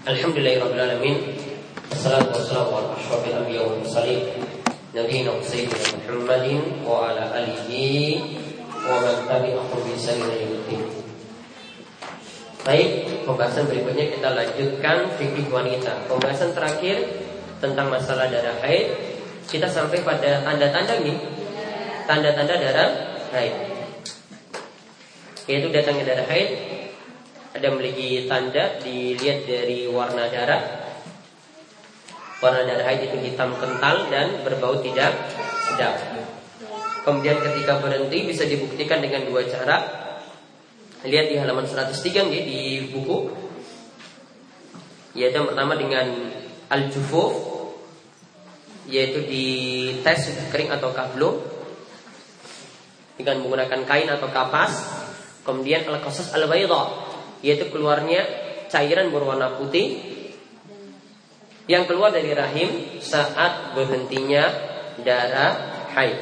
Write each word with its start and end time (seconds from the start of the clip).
Alhamdulillahirrahmanirrahim 0.00 1.36
Assalatu 1.92 2.32
wassalamu 2.32 2.72
ala 2.72 2.96
ashrafil 2.96 3.36
anbiya 3.36 3.68
wal 3.68 3.84
mursalin 3.84 4.32
Nabiina 4.96 5.36
Sayyidina 5.44 5.76
Muhammadin 6.08 6.80
wa 6.88 7.12
ala 7.12 7.28
alihi 7.36 8.16
wa 8.80 8.96
man 8.96 9.28
tabi'ahum 9.28 9.76
bi 9.84 9.92
ihsanin 10.00 10.56
Baik, 12.64 12.88
pembahasan 13.28 13.68
berikutnya 13.68 14.08
kita 14.16 14.32
lanjutkan 14.32 15.04
fikih 15.20 15.52
wanita. 15.52 16.08
Pembahasan 16.08 16.56
terakhir 16.56 17.04
tentang 17.60 17.92
masalah 17.92 18.32
darah 18.32 18.56
haid, 18.64 18.96
kita 19.52 19.68
sampai 19.68 20.00
pada 20.00 20.40
tanda-tanda 20.40 20.96
nih. 21.04 21.20
Tanda-tanda 22.08 22.56
darah 22.56 22.88
haid. 23.36 23.52
Yaitu 25.44 25.68
datangnya 25.68 26.08
darah 26.08 26.24
haid 26.24 26.69
ada 27.50 27.66
memiliki 27.74 28.30
tanda 28.30 28.78
dilihat 28.78 29.42
dari 29.42 29.90
warna 29.90 30.30
darah. 30.30 30.62
Warna 32.38 32.62
darah 32.62 32.94
itu 32.94 33.18
hitam 33.18 33.58
kental 33.58 34.06
dan 34.06 34.46
berbau 34.46 34.78
tidak 34.78 35.12
sedap. 35.66 35.98
Kemudian 37.02 37.42
ketika 37.42 37.82
berhenti 37.82 38.22
bisa 38.22 38.46
dibuktikan 38.46 39.02
dengan 39.02 39.26
dua 39.26 39.42
cara. 39.50 39.98
Lihat 41.00 41.32
di 41.32 41.36
halaman 41.40 41.66
103 41.66 42.28
nih 42.30 42.42
di 42.44 42.60
buku. 42.92 43.18
Yaitu 45.18 45.42
yang 45.42 45.48
pertama 45.50 45.74
dengan 45.74 46.06
al-jufuf 46.70 47.50
yaitu 48.90 49.22
di 49.26 49.46
tes 50.02 50.34
kering 50.50 50.70
atau 50.70 50.90
kablo 50.90 51.38
dengan 53.18 53.42
menggunakan 53.42 53.82
kain 53.82 54.06
atau 54.06 54.30
kapas. 54.30 55.02
Kemudian 55.42 55.88
al-qasas 55.88 56.30
al-bayda 56.30 57.09
yaitu 57.40 57.68
keluarnya 57.72 58.24
cairan 58.70 59.10
berwarna 59.10 59.58
putih 59.58 60.00
yang 61.70 61.86
keluar 61.86 62.10
dari 62.10 62.34
rahim 62.34 62.98
saat 62.98 63.74
berhentinya 63.78 64.42
darah 65.02 65.86
haid. 65.94 66.18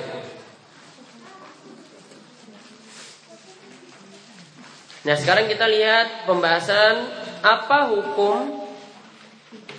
Nah 5.08 5.16
sekarang 5.16 5.48
kita 5.48 5.64
lihat 5.64 6.28
pembahasan 6.28 6.94
apa 7.40 7.96
hukum 7.96 8.68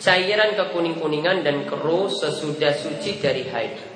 cairan 0.01 0.57
kekuning-kuningan 0.57 1.45
dan 1.45 1.67
keruh 1.69 2.09
sesudah 2.09 2.73
suci 2.73 3.21
dari 3.21 3.45
haid. 3.45 3.88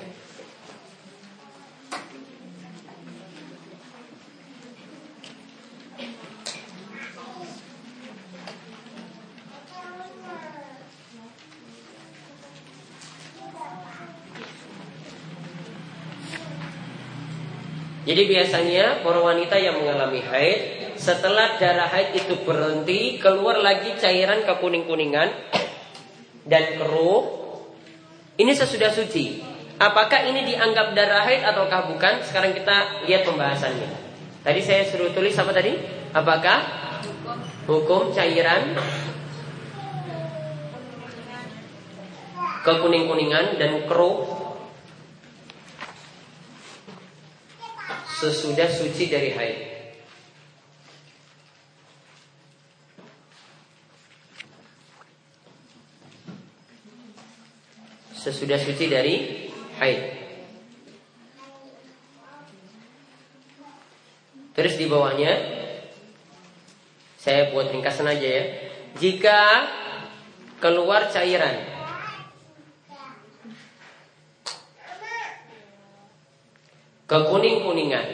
Jadi 18.14 18.30
biasanya 18.30 19.02
para 19.02 19.18
wanita 19.18 19.58
yang 19.58 19.82
mengalami 19.82 20.22
haid 20.22 20.94
setelah 20.94 21.58
darah 21.58 21.90
haid 21.90 22.14
itu 22.14 22.46
berhenti 22.46 23.18
keluar 23.18 23.58
lagi 23.58 23.90
cairan 23.98 24.46
kekuning-kuningan 24.46 25.34
dan 26.46 26.78
keruh. 26.78 27.42
Ini 28.38 28.54
sesudah 28.54 28.94
suci. 28.94 29.42
Apakah 29.82 30.30
ini 30.30 30.46
dianggap 30.46 30.94
darah 30.94 31.26
haid 31.26 31.42
ataukah 31.42 31.90
bukan? 31.90 32.22
Sekarang 32.22 32.54
kita 32.54 33.02
lihat 33.10 33.26
pembahasannya. 33.26 33.90
Tadi 34.46 34.62
saya 34.62 34.86
suruh 34.86 35.10
tulis 35.10 35.34
apa 35.34 35.50
tadi? 35.50 35.74
Apakah 36.14 36.62
hukum 37.66 38.14
cairan 38.14 38.78
kekuning-kuningan 42.62 43.58
dan 43.58 43.90
keruh 43.90 44.43
sesudah 48.14 48.70
suci 48.70 49.10
dari 49.10 49.30
haid. 49.34 49.58
Sesudah 58.14 58.56
suci 58.62 58.84
dari 58.86 59.14
haid. 59.82 60.02
Terus 64.54 64.78
di 64.78 64.86
bawahnya 64.86 65.32
saya 67.18 67.50
buat 67.50 67.74
ringkasan 67.74 68.06
aja 68.06 68.28
ya. 68.30 68.44
Jika 68.94 69.40
keluar 70.62 71.10
cairan 71.10 71.73
kekuning-kuningan. 77.14 78.06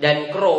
Dan 0.00 0.32
kro. 0.32 0.56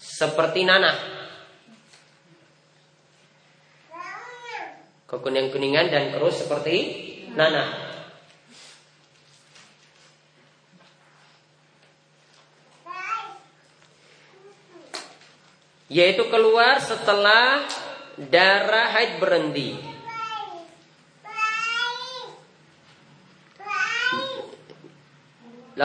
Seperti 0.00 0.64
nanah. 0.64 0.96
Kekuning-kuningan 5.04 5.92
dan 5.92 6.16
kro 6.16 6.32
seperti 6.32 6.76
nanah. 7.36 7.92
Yaitu 15.92 16.26
keluar 16.32 16.80
setelah 16.80 17.68
darah 18.18 18.90
haid 18.96 19.20
berhenti 19.20 19.93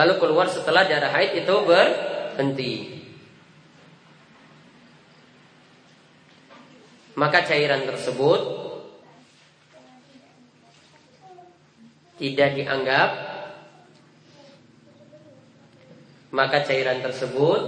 lalu 0.00 0.16
keluar 0.16 0.48
setelah 0.48 0.88
darah 0.88 1.12
haid 1.12 1.44
itu 1.44 1.54
berhenti. 1.68 2.74
Maka 7.20 7.44
cairan 7.44 7.84
tersebut 7.84 8.40
tidak 12.16 12.56
dianggap 12.56 13.10
maka 16.32 16.64
cairan 16.64 17.04
tersebut 17.04 17.60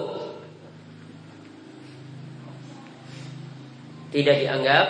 tidak 4.13 4.37
dianggap 4.41 4.87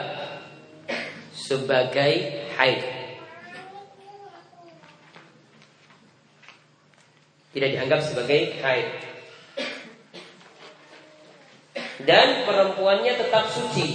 sebagai 1.35 2.13
haid. 2.55 3.02
Tidak 7.53 7.69
dianggap 7.77 8.01
sebagai 8.01 8.57
haid. 8.65 8.89
Dan 12.03 12.49
perempuannya 12.49 13.13
tetap 13.15 13.45
suci. 13.53 13.89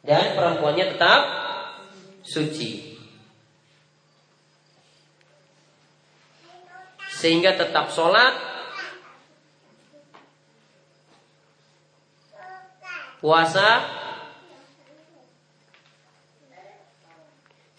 Dan 0.00 0.32
perempuannya 0.32 0.84
tetap 0.96 1.20
suci. 2.24 2.96
Sehingga 7.16 7.56
tetap 7.56 7.92
sholat 7.92 8.56
Puasa 13.16 13.95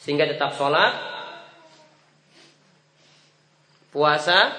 Sehingga 0.08 0.24
tetap 0.24 0.56
sholat. 0.56 0.96
Puasa. 3.92 4.56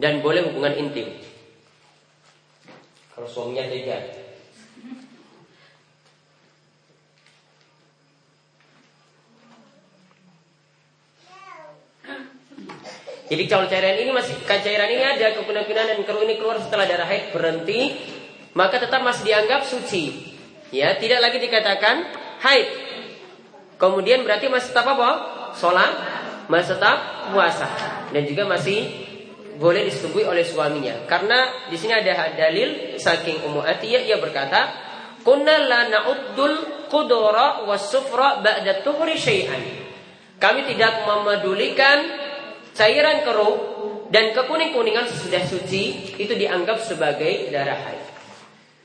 Dan 0.00 0.24
boleh 0.24 0.48
hubungan 0.48 0.72
intim. 0.80 1.12
Kalau 3.12 3.28
suaminya 3.28 3.68
tega. 3.68 4.00
Jadi 13.28 13.44
kalau 13.44 13.68
cairan 13.68 14.00
ini 14.00 14.12
masih 14.16 14.40
cairan 14.48 14.88
ini 14.88 15.04
ada 15.04 15.36
kekunan-kunan 15.36 15.84
dan 15.84 16.00
keruh 16.00 16.24
ini 16.24 16.40
keluar 16.40 16.56
setelah 16.64 16.88
darah 16.88 17.08
haid 17.08 17.32
berhenti, 17.36 17.92
maka 18.56 18.80
tetap 18.80 19.04
masih 19.04 19.28
dianggap 19.28 19.68
suci. 19.68 20.31
Ya, 20.72 20.96
tidak 20.96 21.20
lagi 21.20 21.38
dikatakan 21.38 22.08
haid. 22.40 22.68
Kemudian 23.76 24.24
berarti 24.24 24.48
masih 24.48 24.72
tetap 24.72 24.88
apa? 24.88 25.10
Sholat, 25.52 25.92
masih 26.48 26.80
tetap 26.80 27.28
puasa, 27.28 27.68
dan 28.08 28.22
juga 28.24 28.48
masih 28.48 28.88
boleh 29.60 29.84
disetujui 29.84 30.24
oleh 30.24 30.40
suaminya. 30.40 31.04
Karena 31.04 31.68
di 31.68 31.76
sini 31.76 31.92
ada 31.92 32.32
dalil 32.32 32.96
saking 32.96 33.44
Ummu 33.44 33.60
Atiyah 33.60 34.00
ia 34.00 34.16
berkata, 34.16 34.72
"Kunna 35.20 35.60
la 35.60 35.92
na'uddul 35.92 36.88
qudura 36.92 37.64
wasufra 37.64 38.44
ba'da 38.44 38.84
tuhri 38.84 39.16
syai'an. 39.16 39.62
Kami 40.36 40.68
tidak 40.68 41.08
memedulikan 41.08 41.98
cairan 42.76 43.24
keruh 43.24 43.56
dan 44.12 44.36
kekuning-kuningan 44.36 45.08
sesudah 45.08 45.40
suci 45.48 46.16
itu 46.20 46.32
dianggap 46.36 46.84
sebagai 46.84 47.48
darah 47.48 47.80
haid. 47.88 48.01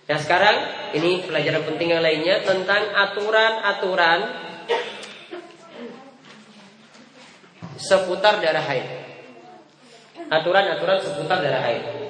Nah 0.07 0.17
sekarang 0.23 0.57
ini 0.95 1.27
pelajaran 1.27 1.67
penting 1.67 1.91
yang 1.91 1.99
lainnya 1.99 2.39
tentang 2.39 2.95
aturan-aturan 2.95 4.19
seputar 7.75 8.39
darah 8.39 8.63
haid. 8.63 8.87
Aturan-aturan 10.31 10.97
seputar 11.03 11.43
darah 11.43 11.63
haid. 11.67 12.06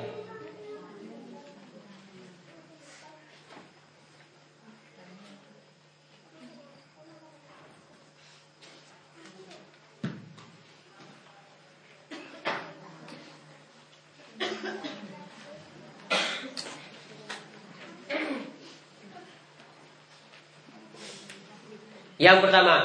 Yang 22.17 22.49
pertama, 22.49 22.75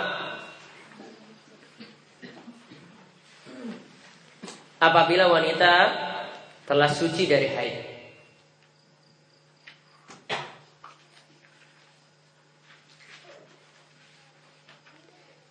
apabila 4.77 5.33
wanita 5.33 5.73
telah 6.69 6.91
suci 6.93 7.25
dari 7.25 7.49
haid. 7.49 7.77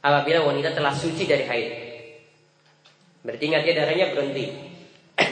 Apabila 0.01 0.45
wanita 0.45 0.73
telah 0.73 0.93
suci 0.93 1.25
dari 1.25 1.45
haid. 1.45 1.69
Berarti 3.21 3.43
ingat 3.49 3.65
ya 3.65 3.73
darahnya 3.81 4.13
berhenti. 4.13 4.45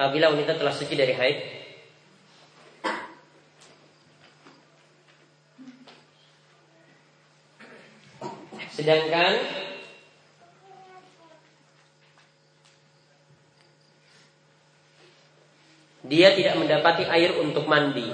Apabila 0.00 0.32
wanita 0.32 0.60
telah 0.60 0.72
suci 0.72 0.92
dari 0.96 1.16
haid, 1.16 1.61
Sedangkan 8.82 9.38
dia 16.02 16.34
tidak 16.34 16.58
mendapati 16.58 17.06
air 17.06 17.38
untuk 17.38 17.70
mandi. 17.70 18.10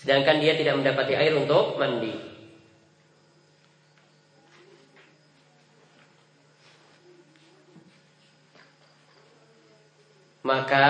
Sedangkan 0.00 0.40
dia 0.40 0.56
tidak 0.56 0.80
mendapati 0.80 1.12
air 1.12 1.36
untuk 1.36 1.76
mandi. 1.76 2.16
Maka 10.48 10.88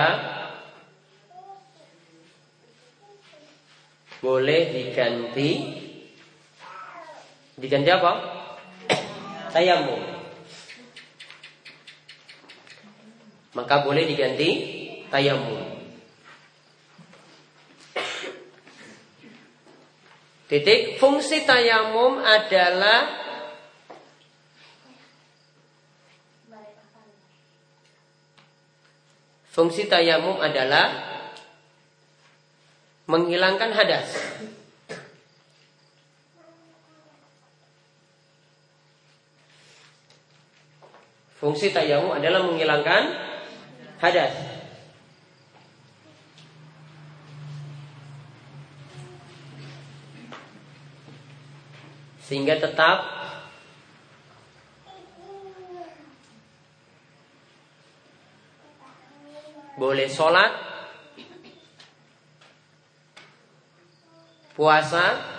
boleh 4.23 4.71
diganti 4.71 5.82
Diganti 7.63 7.87
apa? 7.87 8.11
Tayamum. 9.55 10.03
Maka 13.55 13.87
boleh 13.87 14.03
diganti 14.03 14.49
tayamum. 15.07 15.63
Titik 20.51 20.99
fungsi 20.99 21.47
tayamum 21.47 22.19
adalah 22.19 23.23
Fungsi 29.53 29.85
tayamum 29.85 30.41
adalah 30.41 30.89
menghilangkan 33.05 33.69
hadas. 33.69 34.17
Fungsi 41.43 41.75
tayamum 41.75 42.15
adalah 42.15 42.39
menghilangkan 42.47 43.19
hadas. 43.99 44.31
Sehingga 52.23 52.63
tetap 52.63 53.03
boleh 59.75 60.07
sholat, 60.07 60.55
puasa, 64.55 65.32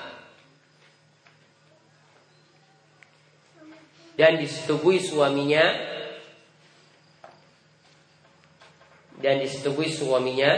dan 4.14 4.38
disetubui 4.38 5.02
suaminya. 5.02 5.92
Dan 9.14 9.40
disetujui 9.40 9.88
suaminya 9.88 10.52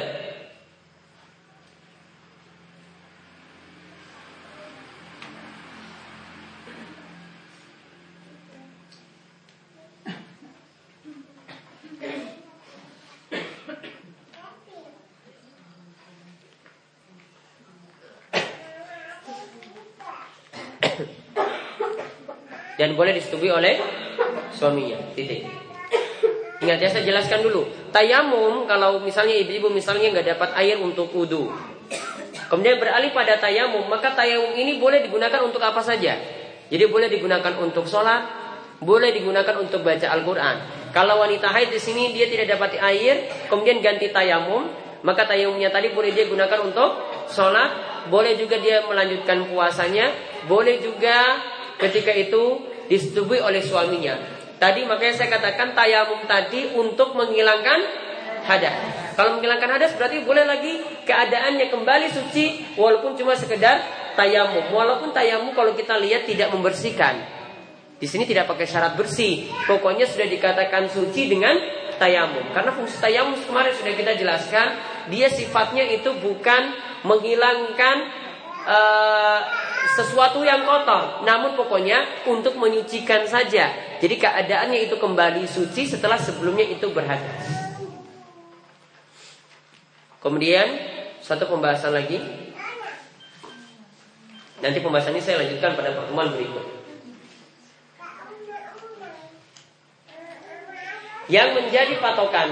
dan 22.76 22.85
boleh 22.96 23.12
disetujui 23.14 23.52
oleh 23.52 23.78
suaminya. 24.50 24.96
Titik. 25.12 25.44
Ingat 26.64 26.78
ya 26.80 26.88
saya 26.88 27.04
jelaskan 27.04 27.44
dulu. 27.44 27.68
Tayamum 27.92 28.64
kalau 28.64 28.98
misalnya 29.04 29.36
ibu-ibu 29.36 29.68
misalnya 29.68 30.08
nggak 30.10 30.36
dapat 30.36 30.50
air 30.56 30.80
untuk 30.80 31.12
wudhu. 31.12 31.52
Kemudian 32.46 32.78
beralih 32.78 33.10
pada 33.10 33.36
tayamum, 33.36 33.90
maka 33.90 34.14
tayamum 34.14 34.54
ini 34.54 34.78
boleh 34.78 35.02
digunakan 35.04 35.42
untuk 35.44 35.60
apa 35.60 35.82
saja. 35.82 36.14
Jadi 36.66 36.84
boleh 36.86 37.10
digunakan 37.10 37.52
untuk 37.58 37.86
sholat, 37.86 38.22
boleh 38.82 39.10
digunakan 39.14 39.54
untuk 39.58 39.82
baca 39.82 40.06
Al-Quran. 40.14 40.56
Kalau 40.94 41.20
wanita 41.20 41.52
haid 41.52 41.74
di 41.74 41.80
sini 41.82 42.14
dia 42.14 42.30
tidak 42.30 42.56
dapat 42.56 42.80
air, 42.80 43.28
kemudian 43.50 43.82
ganti 43.82 44.08
tayamum, 44.14 44.70
maka 45.02 45.26
tayamumnya 45.28 45.68
tadi 45.74 45.92
boleh 45.92 46.14
dia 46.14 46.24
gunakan 46.30 46.58
untuk 46.64 46.90
sholat, 47.28 47.70
boleh 48.08 48.38
juga 48.38 48.56
dia 48.62 48.86
melanjutkan 48.86 49.44
puasanya, 49.50 50.14
boleh 50.46 50.80
juga 50.80 51.42
ketika 51.82 52.14
itu 52.14 52.62
disetujui 52.86 53.38
oleh 53.42 53.62
suaminya. 53.62 54.14
Tadi 54.56 54.88
makanya 54.88 55.14
saya 55.20 55.28
katakan 55.36 55.76
tayamum 55.76 56.24
tadi 56.24 56.72
untuk 56.72 57.12
menghilangkan 57.12 57.80
hadas. 58.48 58.76
Kalau 59.12 59.36
menghilangkan 59.36 59.68
hadas 59.76 59.92
berarti 60.00 60.24
boleh 60.24 60.48
lagi 60.48 60.80
keadaannya 61.04 61.68
kembali 61.68 62.06
suci 62.08 62.76
walaupun 62.80 63.16
cuma 63.20 63.36
sekedar 63.36 63.84
tayamum. 64.16 64.72
Walaupun 64.72 65.12
tayamum 65.12 65.52
kalau 65.52 65.76
kita 65.76 66.00
lihat 66.00 66.24
tidak 66.24 66.48
membersihkan. 66.54 67.20
Di 67.96 68.04
sini 68.08 68.24
tidak 68.24 68.48
pakai 68.48 68.64
syarat 68.68 68.96
bersih. 68.96 69.48
Pokoknya 69.68 70.08
sudah 70.08 70.28
dikatakan 70.28 70.88
suci 70.88 71.28
dengan 71.28 71.56
tayamum. 71.96 72.52
Karena 72.52 72.72
fungsi 72.72 72.96
tayamum 73.00 73.36
kemarin 73.40 73.72
sudah 73.72 73.92
kita 73.96 74.12
jelaskan, 74.20 74.76
dia 75.08 75.28
sifatnya 75.32 75.84
itu 75.88 76.12
bukan 76.20 76.76
menghilangkan 77.08 77.96
uh, 78.68 79.40
sesuatu 79.94 80.42
yang 80.42 80.66
kotor, 80.66 81.22
namun 81.22 81.54
pokoknya 81.54 82.26
untuk 82.26 82.58
menyucikan 82.58 83.22
saja. 83.28 83.70
Jadi 84.02 84.14
keadaannya 84.18 84.90
itu 84.90 84.98
kembali 84.98 85.46
suci 85.46 85.86
setelah 85.86 86.18
sebelumnya 86.18 86.66
itu 86.66 86.90
berhadas. 86.90 87.46
Kemudian 90.18 90.66
satu 91.22 91.46
pembahasan 91.46 91.94
lagi. 91.94 92.18
Nanti 94.58 94.78
pembahasan 94.82 95.14
ini 95.14 95.22
saya 95.22 95.44
lanjutkan 95.44 95.78
pada 95.78 95.94
pertemuan 95.94 96.32
berikut. 96.34 96.66
Yang 101.30 101.48
menjadi 101.58 101.94
patokan 101.98 102.48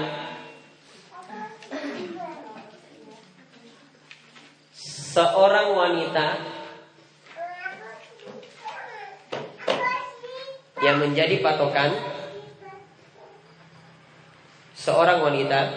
seorang 5.15 5.71
wanita 5.71 6.54
yang 10.85 11.01
menjadi 11.01 11.41
patokan 11.41 11.97
seorang 14.77 15.25
wanita 15.25 15.73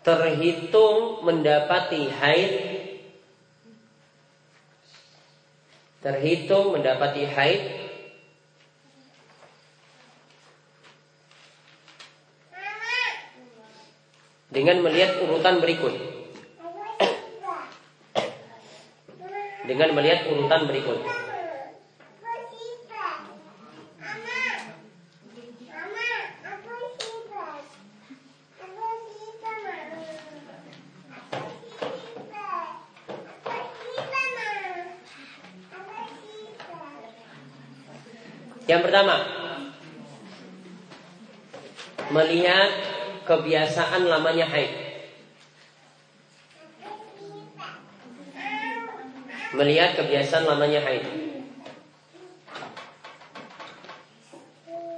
terhitung 0.00 1.20
mendapati 1.28 2.08
haid 2.08 2.52
terhitung 6.00 6.72
mendapati 6.72 7.28
haid 7.28 7.62
dengan 14.48 14.80
melihat 14.80 15.20
urutan 15.28 15.60
berikut 15.60 16.13
dengan 19.64 19.96
melihat 19.96 20.28
urutan 20.28 20.68
berikut 20.68 21.00
Yang 38.64 38.80
pertama, 38.88 39.16
melihat 42.08 42.70
kebiasaan 43.28 44.08
lamanya 44.08 44.48
haid. 44.48 44.83
Melihat 49.54 49.94
kebiasaan 49.94 50.50
lamanya 50.50 50.82
haid. 50.82 51.06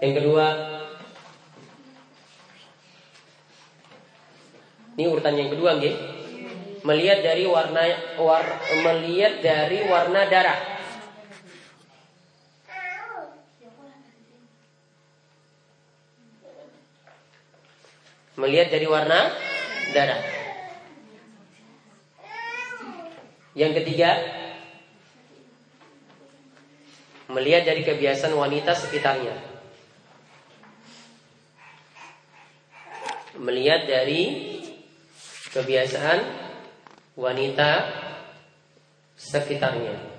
Yang 0.00 0.14
kedua, 0.20 0.46
ini 4.96 5.04
urutan 5.12 5.36
yang 5.36 5.52
kedua, 5.52 5.76
nggih. 5.76 5.96
Melihat 6.88 7.20
dari 7.20 7.44
warna 7.44 7.84
war, 8.16 8.44
melihat 8.80 9.44
dari 9.44 9.84
warna 9.84 10.24
darah. 10.24 10.60
Melihat 18.36 18.68
dari 18.72 18.86
warna 18.88 19.20
darah. 19.92 20.20
Yang 23.56 23.72
ketiga, 23.80 24.10
melihat 27.36 27.68
dari 27.68 27.84
kebiasaan 27.84 28.32
wanita 28.32 28.72
sekitarnya. 28.72 29.36
Melihat 33.36 33.84
dari 33.84 34.22
kebiasaan 35.52 36.18
wanita 37.20 37.70
sekitarnya. 39.20 40.16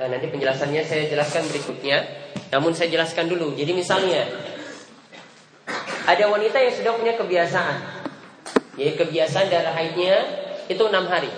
Nah, 0.00 0.08
nanti 0.08 0.32
penjelasannya 0.32 0.84
saya 0.84 1.08
jelaskan 1.08 1.48
berikutnya. 1.48 2.04
Namun 2.52 2.76
saya 2.76 2.92
jelaskan 2.92 3.32
dulu. 3.32 3.56
Jadi 3.56 3.72
misalnya 3.72 4.28
ada 6.04 6.24
wanita 6.28 6.56
yang 6.60 6.74
sudah 6.76 6.92
punya 6.96 7.16
kebiasaan. 7.16 7.99
Jadi 8.80 8.96
kebiasaan 8.96 9.52
darah 9.52 9.76
haidnya 9.76 10.16
itu 10.72 10.80
enam 10.88 11.04
hari. 11.04 11.28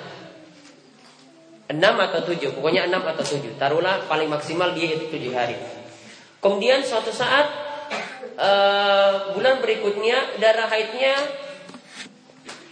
Enam 1.66 1.99
atau 1.99 2.22
tujuh, 2.22 2.54
pokoknya 2.54 2.87
enam 2.87 3.02
atau 3.02 3.26
tujuh. 3.26 3.58
Taruhlah 3.58 4.06
paling 4.06 4.30
maksimal 4.30 4.70
dia 4.78 4.94
itu 4.94 5.11
tujuh 5.11 5.34
hari. 5.34 5.58
Kemudian 6.38 6.87
suatu 6.87 7.11
saat 7.11 7.50
uh, 8.38 9.34
bulan 9.34 9.58
berikutnya 9.58 10.38
darah 10.38 10.70
haidnya 10.70 11.18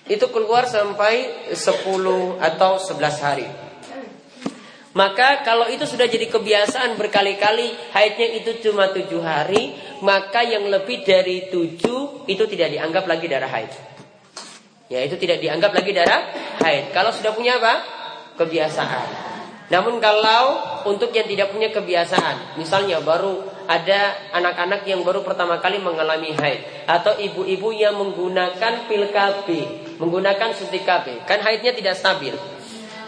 itu 0.07 0.23
keluar 0.31 0.71
sampai 0.71 1.51
10 1.51 2.39
atau 2.39 2.73
11 2.79 3.27
hari. 3.27 3.51
Maka 4.95 5.43
kalau 5.43 5.67
itu 5.67 5.83
sudah 5.83 6.07
jadi 6.07 6.31
kebiasaan 6.31 6.95
berkali-kali 6.95 7.75
haidnya 7.91 8.39
itu 8.39 8.71
cuma 8.71 8.95
tujuh 8.95 9.19
hari, 9.19 9.75
maka 10.03 10.47
yang 10.47 10.71
lebih 10.71 11.03
dari 11.03 11.51
tujuh 11.51 12.31
itu 12.31 12.45
tidak 12.47 12.75
dianggap 12.75 13.11
lagi 13.11 13.27
darah 13.27 13.51
haid. 13.51 13.91
Ya 14.91 15.07
itu 15.07 15.15
tidak 15.15 15.39
dianggap 15.39 15.71
lagi 15.71 15.95
darah 15.95 16.35
haid. 16.67 16.91
Kalau 16.91 17.15
sudah 17.15 17.31
punya 17.31 17.63
apa? 17.63 17.79
Kebiasaan. 18.35 19.31
Namun 19.71 20.03
kalau 20.03 20.59
untuk 20.83 21.15
yang 21.15 21.31
tidak 21.31 21.55
punya 21.55 21.71
kebiasaan, 21.71 22.59
misalnya 22.59 22.99
baru 22.99 23.39
ada 23.71 24.19
anak-anak 24.35 24.83
yang 24.83 25.07
baru 25.07 25.23
pertama 25.23 25.63
kali 25.63 25.79
mengalami 25.79 26.35
haid 26.35 26.91
atau 26.91 27.15
ibu-ibu 27.15 27.71
yang 27.71 27.95
menggunakan 27.95 28.91
pil 28.91 29.15
KB, 29.15 29.49
menggunakan 30.03 30.51
suntik 30.59 30.83
KB, 30.83 31.23
kan 31.23 31.39
haidnya 31.39 31.71
tidak 31.71 31.95
stabil. 31.95 32.35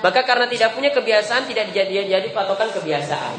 Maka 0.07 0.23
karena 0.23 0.47
tidak 0.47 0.79
punya 0.79 0.95
kebiasaan 0.95 1.51
tidak 1.51 1.75
jadi 1.75 2.07
jadi 2.07 2.29
patokan 2.31 2.71
kebiasaan. 2.79 3.35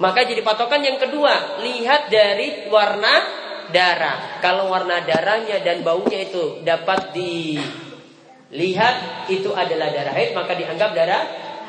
Maka 0.00 0.24
jadi 0.24 0.40
patokan 0.40 0.80
yang 0.80 0.96
kedua, 0.96 1.60
lihat 1.60 2.08
dari 2.08 2.72
warna 2.72 3.44
darah. 3.70 4.40
Kalau 4.40 4.72
warna 4.72 5.04
darahnya 5.04 5.60
dan 5.64 5.84
baunya 5.84 6.24
itu 6.28 6.60
dapat 6.64 7.12
dilihat 7.16 8.96
itu 9.32 9.50
adalah 9.52 9.88
darah 9.92 10.14
haid, 10.14 10.32
maka 10.32 10.52
dianggap 10.56 10.90
darah 10.96 11.22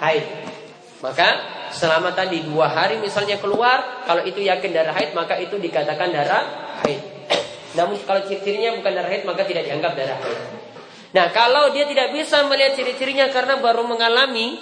haid. 0.04 0.26
Maka 1.00 1.28
selama 1.72 2.12
tadi 2.12 2.44
dua 2.44 2.68
hari 2.68 3.00
misalnya 3.00 3.40
keluar, 3.40 4.04
kalau 4.04 4.24
itu 4.26 4.44
yakin 4.44 4.72
darah 4.76 4.96
haid, 4.96 5.16
maka 5.16 5.40
itu 5.40 5.56
dikatakan 5.56 6.12
darah 6.12 6.44
haid. 6.84 7.00
Namun 7.78 8.02
kalau 8.04 8.26
ciri-cirinya 8.26 8.76
bukan 8.80 8.92
darah 8.92 9.10
haid, 9.12 9.24
maka 9.24 9.46
tidak 9.46 9.70
dianggap 9.70 9.94
darah 9.96 10.18
haid. 10.20 10.40
Nah, 11.10 11.26
kalau 11.34 11.74
dia 11.74 11.90
tidak 11.90 12.14
bisa 12.14 12.46
melihat 12.46 12.78
ciri-cirinya 12.78 13.34
karena 13.34 13.58
baru 13.58 13.82
mengalami, 13.82 14.62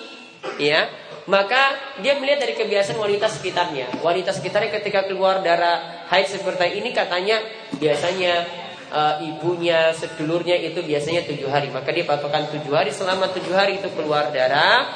ya, 0.55 0.87
maka 1.27 1.75
dia 1.99 2.15
melihat 2.15 2.47
dari 2.47 2.55
kebiasaan 2.55 2.95
wanita 2.95 3.27
sekitarnya. 3.27 3.99
Wanita 3.99 4.31
sekitarnya 4.31 4.71
ketika 4.79 5.11
keluar 5.11 5.43
darah 5.43 6.07
haid 6.07 6.31
seperti 6.31 6.79
ini 6.79 6.95
katanya 6.95 7.43
biasanya 7.75 8.47
e, 8.87 9.01
ibunya, 9.35 9.91
sedulurnya 9.91 10.55
itu 10.55 10.79
biasanya 10.79 11.27
tujuh 11.27 11.51
hari. 11.51 11.67
Maka 11.67 11.91
dia 11.91 12.07
patokan 12.07 12.47
tujuh 12.47 12.71
hari. 12.71 12.95
Selama 12.95 13.27
tujuh 13.35 13.51
hari 13.51 13.75
itu 13.75 13.91
keluar 13.91 14.31
darah, 14.31 14.87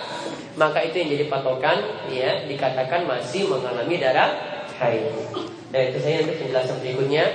maka 0.55 0.79
itu 0.87 1.03
yang 1.03 1.19
jadi 1.19 1.25
patokan, 1.27 1.77
ya, 2.07 2.47
dikatakan 2.47 3.03
masih 3.03 3.51
mengalami 3.51 3.99
darah 3.99 4.31
haid. 4.79 5.11
Nah, 5.75 5.81
itu 5.83 5.99
saya 5.99 6.23
nanti 6.23 6.39
penjelasan 6.39 6.79
berikutnya 6.79 7.27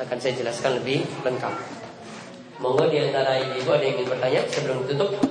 akan 0.00 0.16
saya 0.16 0.32
jelaskan 0.40 0.80
lebih 0.80 1.04
lengkap. 1.20 1.52
Monggo 2.64 2.88
di 2.88 2.96
antara 2.96 3.38
ibu 3.38 3.70
ada 3.70 3.84
yang 3.84 4.00
ingin 4.00 4.08
bertanya 4.08 4.40
sebelum 4.50 4.88
tutup? 4.88 5.27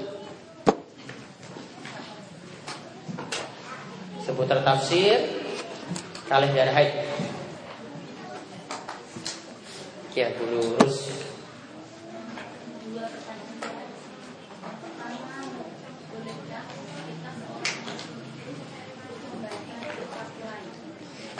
Seputar 4.37 4.61
tafsir 4.61 5.17
kalih 6.29 6.53
darah 6.53 6.69
haid. 6.77 6.93
Ya, 10.13 10.29
dulu 10.37 10.77
urus 10.77 11.09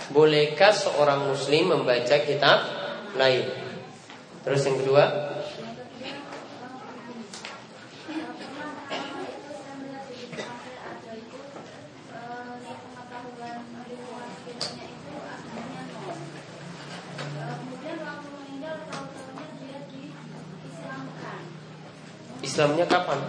Bolehkah 0.10 0.74
seorang 0.74 1.30
muslim 1.30 1.78
membaca 1.78 2.18
kitab 2.26 2.66
lain? 3.14 3.46
Terus 4.42 4.66
yang 4.66 4.82
kedua, 4.82 5.37
Islamnya 22.58 22.90
kapan? 22.90 23.22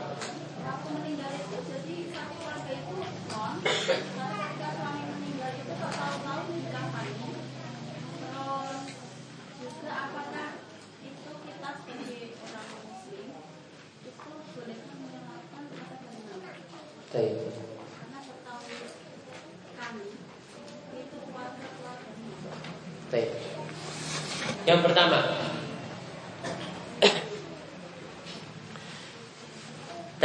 Yang 24.68 24.84
pertama, 24.84 25.27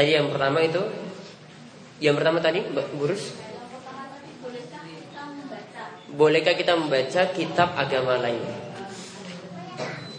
Tadi 0.04 0.20
yang 0.20 0.36
pertama 0.36 0.60
itu 0.60 0.84
Yang 2.04 2.16
pertama 2.20 2.44
tadi 2.44 2.60
Mbak 2.60 2.88
Burus 3.00 3.24
bolehkah 6.14 6.60
kita 6.60 6.76
membaca 6.76 7.32
kitab 7.32 7.74
agama 7.80 8.20
lain? 8.20 8.44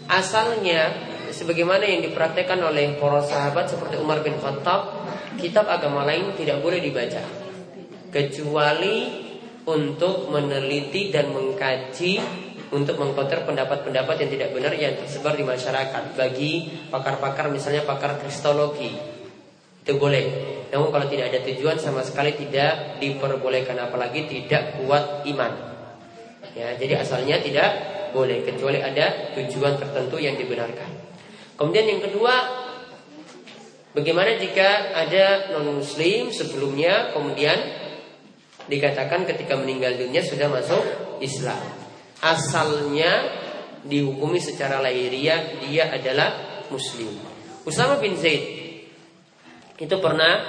Asalnya 0.09 0.89
sebagaimana 1.29 1.85
yang 1.85 2.01
dipraktekkan 2.01 2.57
oleh 2.65 2.97
para 2.97 3.21
sahabat 3.21 3.71
seperti 3.71 4.01
Umar 4.01 4.19
bin 4.25 4.35
Khattab, 4.35 5.05
kitab 5.39 5.69
agama 5.71 6.03
lain 6.03 6.35
tidak 6.35 6.59
boleh 6.59 6.83
dibaca. 6.83 7.21
Kecuali 8.11 9.23
untuk 9.69 10.33
meneliti 10.33 11.15
dan 11.15 11.31
mengkaji 11.31 12.19
untuk 12.75 12.99
mengkonter 12.99 13.47
pendapat-pendapat 13.47 14.15
yang 14.19 14.31
tidak 14.33 14.49
benar 14.51 14.73
yang 14.75 14.99
tersebar 14.99 15.39
di 15.39 15.47
masyarakat. 15.47 16.17
Bagi 16.19 16.75
pakar-pakar 16.91 17.47
misalnya 17.47 17.87
pakar 17.87 18.19
kristologi 18.19 19.14
itu 19.85 20.01
boleh 20.01 20.25
namun 20.73 20.89
kalau 20.89 21.05
tidak 21.05 21.29
ada 21.29 21.39
tujuan 21.45 21.77
sama 21.77 22.01
sekali 22.01 22.33
tidak 22.33 22.97
diperbolehkan 22.97 23.77
apalagi 23.77 24.25
tidak 24.25 24.81
kuat 24.81 25.21
iman 25.29 25.53
ya 26.57 26.73
jadi 26.73 27.05
asalnya 27.05 27.37
tidak 27.39 27.69
boleh 28.11 28.41
kecuali 28.41 28.81
ada 28.81 29.31
tujuan 29.37 29.77
tertentu 29.77 30.17
yang 30.17 30.33
dibenarkan 30.35 30.89
kemudian 31.53 31.85
yang 31.85 32.01
kedua 32.01 32.33
bagaimana 33.93 34.41
jika 34.41 34.97
ada 34.97 35.53
non 35.53 35.79
muslim 35.79 36.33
sebelumnya 36.33 37.13
kemudian 37.13 37.85
dikatakan 38.65 39.29
ketika 39.29 39.53
meninggal 39.57 39.93
dunia 39.97 40.25
sudah 40.25 40.49
masuk 40.49 40.83
Islam. 41.21 41.61
Asalnya 42.21 43.29
dihukumi 43.85 44.41
secara 44.41 44.81
lahiriah 44.81 45.61
dia 45.61 45.93
adalah 45.93 46.61
muslim. 46.73 47.13
Usama 47.65 48.01
bin 48.01 48.17
Zaid 48.17 48.64
itu 49.75 49.95
pernah 49.99 50.39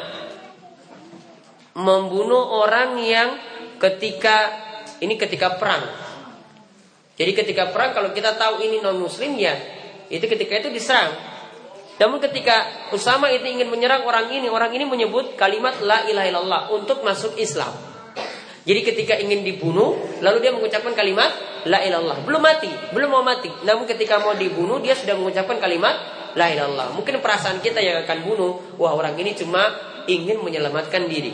membunuh 1.77 2.63
orang 2.63 2.97
yang 3.03 3.29
ketika 3.77 4.55
ini 5.03 5.19
ketika 5.21 5.61
perang. 5.61 5.83
Jadi 7.17 7.33
ketika 7.33 7.73
perang 7.73 7.97
kalau 7.97 8.13
kita 8.13 8.37
tahu 8.37 8.65
ini 8.65 8.81
non 8.81 9.01
muslim 9.01 9.37
ya 9.37 9.57
itu 10.09 10.25
ketika 10.25 10.63
itu 10.63 10.71
diserang. 10.71 11.13
Namun 11.97 12.21
ketika 12.21 12.89
Usama 12.93 13.33
itu 13.33 13.49
ingin 13.49 13.73
menyerang 13.73 14.05
orang 14.05 14.29
ini, 14.29 14.53
orang 14.53 14.69
ini 14.77 14.85
menyebut 14.85 15.33
kalimat 15.33 15.81
la 15.81 16.05
ilaha 16.05 16.27
illallah 16.29 16.63
untuk 16.77 17.01
masuk 17.01 17.41
Islam. 17.41 17.73
Jadi 18.67 18.81
ketika 18.85 19.15
ingin 19.17 19.47
dibunuh, 19.47 19.97
lalu 20.21 20.45
dia 20.45 20.53
mengucapkan 20.53 20.93
kalimat 20.93 21.33
la 21.65 21.81
ilallah. 21.87 22.21
Belum 22.27 22.43
mati, 22.43 22.69
belum 22.93 23.09
mau 23.09 23.25
mati. 23.25 23.49
Namun 23.65 23.89
ketika 23.89 24.21
mau 24.21 24.37
dibunuh, 24.37 24.83
dia 24.83 24.93
sudah 24.93 25.17
mengucapkan 25.17 25.57
kalimat 25.57 25.95
la 26.37 26.53
ilallah. 26.53 26.93
Mungkin 26.93 27.19
perasaan 27.25 27.65
kita 27.65 27.81
yang 27.81 28.05
akan 28.05 28.19
bunuh, 28.23 28.77
wah 28.77 28.93
orang 28.93 29.17
ini 29.17 29.33
cuma 29.33 29.73
ingin 30.07 30.45
menyelamatkan 30.45 31.09
diri. 31.09 31.33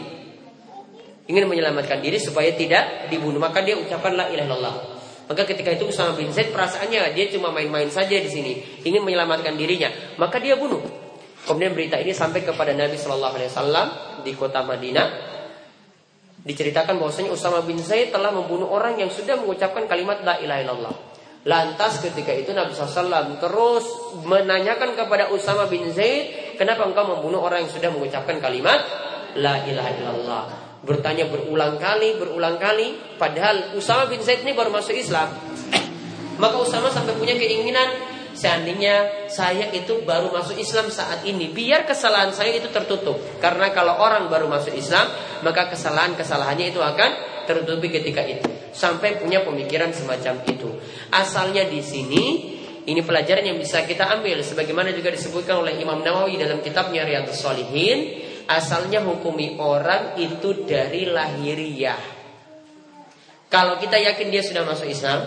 Ingin 1.27 1.47
menyelamatkan 1.47 1.99
diri 1.99 2.19
supaya 2.23 2.55
tidak 2.55 3.11
dibunuh, 3.11 3.43
maka 3.43 3.61
dia 3.63 3.75
ucapkan 3.75 4.15
la 4.15 4.31
ilaha 4.31 4.47
illallah. 4.47 4.77
Maka 5.27 5.43
ketika 5.47 5.71
itu 5.75 5.91
Usama 5.91 6.15
bin 6.19 6.31
Zaid 6.31 6.51
perasaannya 6.51 7.15
dia 7.15 7.27
cuma 7.31 7.51
main-main 7.55 7.91
saja 7.91 8.15
di 8.19 8.31
sini, 8.31 8.59
ingin 8.87 9.03
menyelamatkan 9.03 9.55
dirinya, 9.55 9.91
maka 10.19 10.39
dia 10.39 10.55
bunuh. 10.55 10.83
Kemudian 11.43 11.75
berita 11.75 11.99
ini 11.99 12.15
sampai 12.15 12.47
kepada 12.47 12.71
Nabi 12.71 12.95
Shallallahu 12.95 13.35
Alaihi 13.35 13.51
Wasallam 13.51 13.87
di 14.23 14.31
kota 14.39 14.63
Madinah 14.63 15.33
Diceritakan 16.43 16.99
bahwasanya 16.99 17.31
Usama 17.31 17.63
bin 17.63 17.79
Zaid 17.79 18.11
telah 18.11 18.35
membunuh 18.35 18.67
orang 18.67 18.99
yang 18.99 19.07
sudah 19.07 19.39
mengucapkan 19.39 19.87
kalimat 19.87 20.27
la 20.27 20.43
ilaha 20.43 20.61
illallah. 20.67 20.95
Lantas 21.43 21.99
ketika 21.99 22.31
itu 22.31 22.55
Nabi 22.55 22.71
SAW 22.71 23.43
terus 23.43 23.85
menanyakan 24.23 24.95
kepada 24.95 25.27
Usama 25.35 25.67
bin 25.67 25.91
Zaid, 25.91 26.55
kenapa 26.55 26.87
engkau 26.87 27.03
membunuh 27.03 27.43
orang 27.43 27.67
yang 27.67 27.73
sudah 27.73 27.91
mengucapkan 27.91 28.39
kalimat 28.39 28.79
la 29.35 29.67
ilaha 29.67 29.91
illallah? 29.99 30.45
Bertanya 30.87 31.27
berulang 31.27 31.83
kali, 31.83 32.15
berulang 32.15 32.63
kali, 32.63 33.19
padahal 33.19 33.75
Usama 33.75 34.07
bin 34.07 34.23
Zaid 34.23 34.47
ini 34.47 34.55
baru 34.55 34.71
masuk 34.71 34.95
Islam. 34.95 35.35
Maka 36.43 36.57
Usama 36.63 36.95
sampai 36.95 37.19
punya 37.19 37.35
keinginan 37.35 38.13
Seandainya 38.33 39.29
saya 39.29 39.69
itu 39.77 40.09
baru 40.09 40.33
masuk 40.33 40.57
Islam 40.57 40.89
saat 40.89 41.21
ini, 41.29 41.53
biar 41.53 41.85
kesalahan 41.85 42.33
saya 42.33 42.57
itu 42.57 42.73
tertutup. 42.73 43.21
Karena 43.45 43.69
kalau 43.77 44.01
orang 44.01 44.33
baru 44.33 44.49
masuk 44.49 44.73
Islam, 44.73 45.05
maka 45.45 45.69
kesalahan-kesalahannya 45.69 46.73
itu 46.73 46.81
akan 46.81 47.11
tertutupi 47.45 47.93
ketika 47.93 48.25
itu. 48.25 48.52
Sampai 48.73 49.21
punya 49.21 49.45
pemikiran 49.45 49.93
semacam 49.93 50.41
itu. 50.49 50.69
Asalnya 51.13 51.69
di 51.69 51.81
sini 51.85 52.25
ini 52.83 53.01
pelajaran 53.05 53.47
yang 53.47 53.61
bisa 53.61 53.87
kita 53.87 54.11
ambil 54.11 54.43
sebagaimana 54.43 54.91
juga 54.91 55.15
disebutkan 55.15 55.63
oleh 55.63 55.79
Imam 55.79 56.03
Nawawi 56.03 56.35
dalam 56.41 56.59
kitabnya 56.65 57.07
Riyadhus 57.07 57.39
Shalihin, 57.39 58.19
asalnya 58.51 59.05
hukumi 59.07 59.61
orang 59.61 60.19
itu 60.19 60.67
dari 60.67 61.07
lahiriah. 61.07 62.01
Kalau 63.47 63.77
kita 63.77 64.01
yakin 64.01 64.33
dia 64.33 64.43
sudah 64.43 64.65
masuk 64.65 64.89
Islam, 64.89 65.21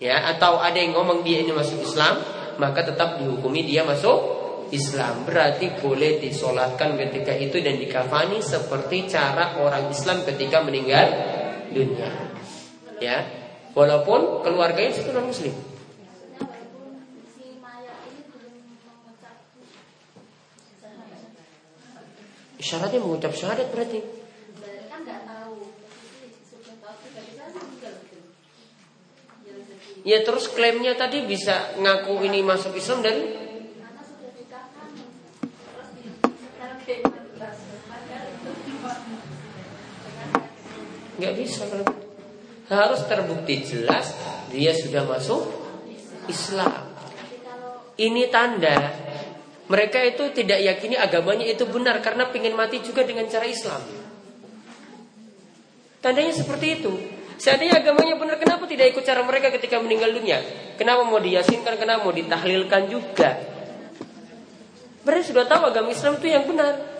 ya 0.00 0.32
atau 0.36 0.60
ada 0.60 0.76
yang 0.76 0.92
ngomong 0.96 1.24
dia 1.24 1.40
ini 1.40 1.52
masuk 1.52 1.80
Islam 1.80 2.20
maka 2.60 2.84
tetap 2.84 3.20
dihukumi 3.20 3.64
dia 3.64 3.84
masuk 3.84 4.36
Islam 4.72 5.24
berarti 5.24 5.78
boleh 5.80 6.18
disolatkan 6.20 6.98
ketika 6.98 7.32
itu 7.36 7.62
dan 7.62 7.80
dikafani 7.80 8.42
seperti 8.42 9.08
cara 9.08 9.56
orang 9.60 9.88
Islam 9.88 10.26
ketika 10.26 10.60
meninggal 10.60 11.06
dunia 11.72 12.35
ya. 13.00 13.24
Walaupun 13.76 14.40
keluarganya 14.40 14.88
itu 14.96 15.12
non 15.12 15.28
Muslim. 15.28 15.52
Syaratnya 22.56 22.98
mengucap 23.04 23.36
syahadat 23.36 23.68
berarti. 23.68 24.00
Ya 30.06 30.22
terus 30.22 30.46
klaimnya 30.54 30.94
tadi 30.94 31.26
bisa 31.26 31.76
ngaku 31.82 32.22
ini 32.24 32.40
masuk 32.40 32.78
Islam 32.78 33.02
dan 33.02 33.16
nggak 41.16 41.34
bisa 41.42 41.64
harus 42.66 43.00
terbukti 43.06 43.62
jelas 43.62 44.14
dia 44.50 44.74
sudah 44.74 45.06
masuk 45.06 45.42
Islam. 46.26 46.94
Ini 47.96 48.28
tanda 48.28 48.76
mereka 49.66 49.98
itu 50.02 50.30
tidak 50.30 50.62
yakini 50.62 50.94
agamanya 50.94 51.46
itu 51.46 51.66
benar 51.66 51.98
karena 51.98 52.30
ingin 52.30 52.54
mati 52.54 52.78
juga 52.82 53.02
dengan 53.02 53.26
cara 53.26 53.46
Islam. 53.50 53.82
Tandanya 55.98 56.30
seperti 56.30 56.66
itu. 56.78 56.92
Seandainya 57.36 57.84
agamanya 57.84 58.16
benar, 58.16 58.40
kenapa 58.40 58.64
tidak 58.64 58.96
ikut 58.96 59.04
cara 59.04 59.20
mereka 59.26 59.52
ketika 59.52 59.76
meninggal 59.82 60.08
dunia? 60.14 60.40
Kenapa 60.80 61.04
mau 61.04 61.20
diyasinkan, 61.20 61.76
kenapa 61.76 62.06
mau 62.06 62.14
ditahlilkan 62.14 62.88
juga? 62.88 63.36
Mereka 65.04 65.22
sudah 65.34 65.44
tahu 65.44 65.68
agama 65.68 65.92
Islam 65.92 66.16
itu 66.16 66.26
yang 66.30 66.48
benar. 66.48 66.95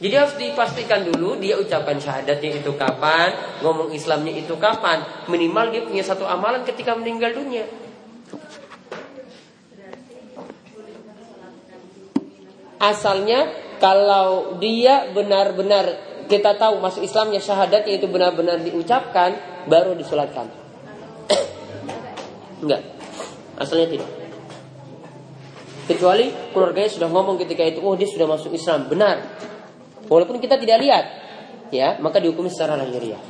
Jadi 0.00 0.14
harus 0.16 0.32
dipastikan 0.40 1.04
dulu 1.04 1.36
dia 1.36 1.60
ucapan 1.60 2.00
syahadatnya 2.00 2.64
itu 2.64 2.72
kapan, 2.72 3.36
ngomong 3.60 3.92
Islamnya 3.92 4.32
itu 4.32 4.56
kapan. 4.56 5.04
Minimal 5.28 5.76
dia 5.76 5.82
punya 5.84 6.00
satu 6.00 6.24
amalan 6.24 6.64
ketika 6.64 6.96
meninggal 6.96 7.36
dunia. 7.36 7.68
Asalnya 12.80 13.52
kalau 13.76 14.56
dia 14.56 15.12
benar-benar 15.12 16.00
kita 16.32 16.56
tahu 16.56 16.80
masuk 16.80 17.04
Islamnya 17.04 17.44
syahadatnya 17.44 18.00
itu 18.00 18.08
benar-benar 18.08 18.56
diucapkan 18.64 19.36
baru 19.68 19.92
disolatkan. 19.92 20.48
Enggak. 22.64 22.80
Asalnya 23.60 23.92
tidak. 23.92 24.10
Kecuali 25.84 26.32
keluarganya 26.56 26.88
sudah 26.88 27.08
ngomong 27.12 27.36
ketika 27.36 27.68
itu, 27.68 27.84
oh 27.84 27.92
dia 27.98 28.08
sudah 28.08 28.24
masuk 28.24 28.56
Islam, 28.56 28.88
benar. 28.88 29.49
Walaupun 30.10 30.42
kita 30.42 30.58
tidak 30.58 30.82
lihat, 30.82 31.06
ya, 31.70 31.94
maka 32.02 32.18
dihukumi 32.18 32.50
secara 32.50 32.74
lahiriah. 32.74 33.22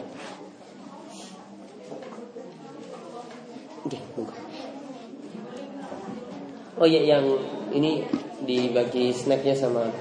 Oh 6.81 6.89
iya, 6.89 7.05
yang 7.05 7.29
ini 7.77 8.09
dibagi 8.41 9.13
snacknya 9.13 9.53
sama 9.53 9.93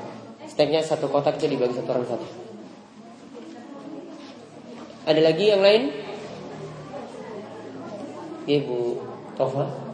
snacknya 0.48 0.80
satu 0.80 1.12
kotak 1.12 1.36
itu 1.36 1.52
dibagi 1.52 1.76
satu 1.76 1.92
orang 1.92 2.08
satu. 2.08 2.28
Ada 5.04 5.20
lagi 5.20 5.52
yang 5.52 5.60
lain? 5.60 5.92
Ibu 8.48 8.80
Tova. 9.36 9.90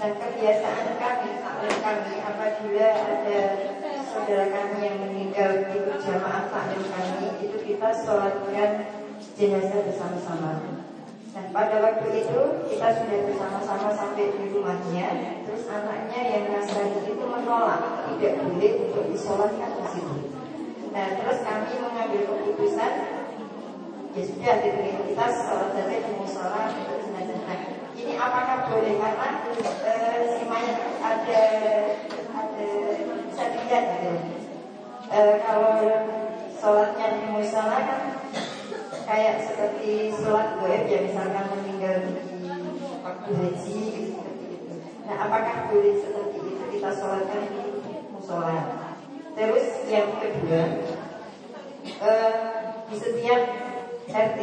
dan 0.00 0.16
kebiasaan 0.16 0.96
kami 0.96 1.30
kami 1.84 2.14
apabila 2.24 2.88
ada 2.88 3.40
saudara 4.08 4.48
kami 4.48 4.80
kita 7.36 7.90
sholatkan 8.10 8.70
jenazah 9.38 9.86
bersama-sama. 9.86 10.82
Nah 11.30 11.44
pada 11.54 11.78
waktu 11.78 12.26
itu 12.26 12.40
kita 12.66 12.86
sudah 12.90 13.18
bersama-sama 13.30 13.94
sampai 13.94 14.34
di 14.34 14.50
rumahnya, 14.50 15.38
terus 15.46 15.70
anaknya 15.70 16.18
yang 16.26 16.44
Nasrani 16.50 17.06
itu 17.06 17.22
menolak 17.22 18.10
tidak 18.10 18.42
boleh 18.42 18.72
untuk 18.82 19.04
disolatkan 19.14 19.70
di 19.78 19.86
situ. 19.94 20.16
Nah 20.90 21.06
terus 21.22 21.38
kami 21.46 21.70
mengambil 21.78 22.22
keputusan 22.34 22.92
ya 24.10 24.22
sudah 24.26 24.54
diberi 24.58 24.90
kita 25.06 25.26
sholat 25.30 25.70
saja 25.70 25.96
di 26.02 26.12
musola 26.18 26.66
untuk 26.66 26.98
jenazah. 27.06 27.38
Nah 27.46 27.58
ini 27.94 28.12
apakah 28.18 28.58
boleh 28.74 28.98
karena 28.98 29.28
e, 29.86 29.92
si 30.34 30.42
mayat 30.50 30.98
ada 30.98 31.42
ada 32.34 32.70
bisa 33.22 33.44
dilihat 33.54 33.84
gitu. 34.02 34.12
E, 35.14 35.18
kalau 35.46 35.78
sholatnya 36.60 37.06
di 37.16 37.26
musola 37.32 37.78
kan 37.88 38.00
kayak 39.08 39.40
seperti 39.48 40.12
sholat 40.12 40.60
goib 40.60 40.84
ya 40.84 41.00
misalkan 41.08 41.48
meninggal 41.56 42.04
di 42.04 42.14
waktu 43.00 43.30
haji. 43.32 43.84
Nah 45.08 45.16
apakah 45.24 45.72
boleh 45.72 45.96
seperti 45.96 46.36
itu 46.36 46.64
kita 46.76 46.90
sholatkan 46.92 47.42
di 47.48 47.64
musola? 48.12 48.60
Terus 49.32 49.66
yang 49.88 50.20
kedua 50.20 50.62
uh, 52.04 52.34
di 52.92 52.96
setiap 53.00 53.40
RT 54.04 54.40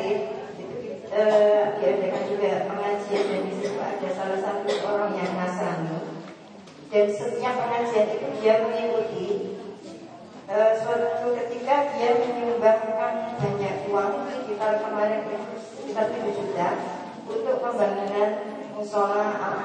uh, 1.14 1.64
diadakan 1.78 2.24
juga 2.34 2.52
pengajian 2.66 3.24
dan 3.30 3.42
di 3.46 3.54
ada 3.78 4.10
salah 4.18 4.40
satu 4.42 4.72
orang 4.90 5.14
yang 5.22 5.32
nasrani 5.38 6.02
dan 6.88 7.06
setiap 7.14 7.54
pengajian 7.62 8.08
itu 8.10 8.28
dia 8.42 8.64
mengikuti 8.64 9.57
uh, 10.48 10.72
suatu 10.80 11.36
ketika 11.36 11.92
dia 11.96 12.12
menyumbangkan 12.24 13.14
banyak 13.38 13.76
uang 13.92 14.12
sekitar 14.32 14.80
kemarin 14.80 15.22
sekitar 15.60 16.06
7 16.12 16.32
juta 16.32 16.70
untuk 17.28 17.56
pembangunan 17.60 18.32
musola 18.72 19.36
al 19.36 19.56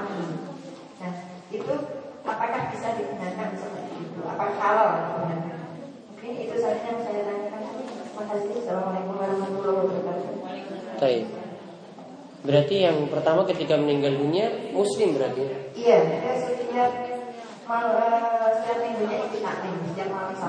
Nah 1.03 1.15
itu 1.51 1.75
apakah 2.23 2.63
bisa 2.71 2.95
digunakan 2.99 3.49
seperti 3.55 3.95
itu? 4.07 4.21
Apakah 4.23 4.57
halal 4.59 4.89
digunakan? 4.95 5.59
Mungkin 6.15 6.33
itu 6.39 6.57
saja 6.59 6.83
yang 6.87 7.03
saya 7.03 7.23
tanyakan. 7.27 7.63
Terima 7.83 8.23
kasih. 8.31 8.55
Assalamualaikum 8.63 9.15
warahmatullahi 9.19 9.79
wabarakatuh. 9.83 10.31
Baik. 11.03 11.25
Berarti 12.43 12.75
yang 12.83 12.99
pertama 13.07 13.47
ketika 13.47 13.79
meninggal 13.79 14.19
dunia 14.19 14.75
muslim 14.75 15.15
berarti? 15.15 15.47
Iya, 15.79 15.99
setiap 16.43 17.12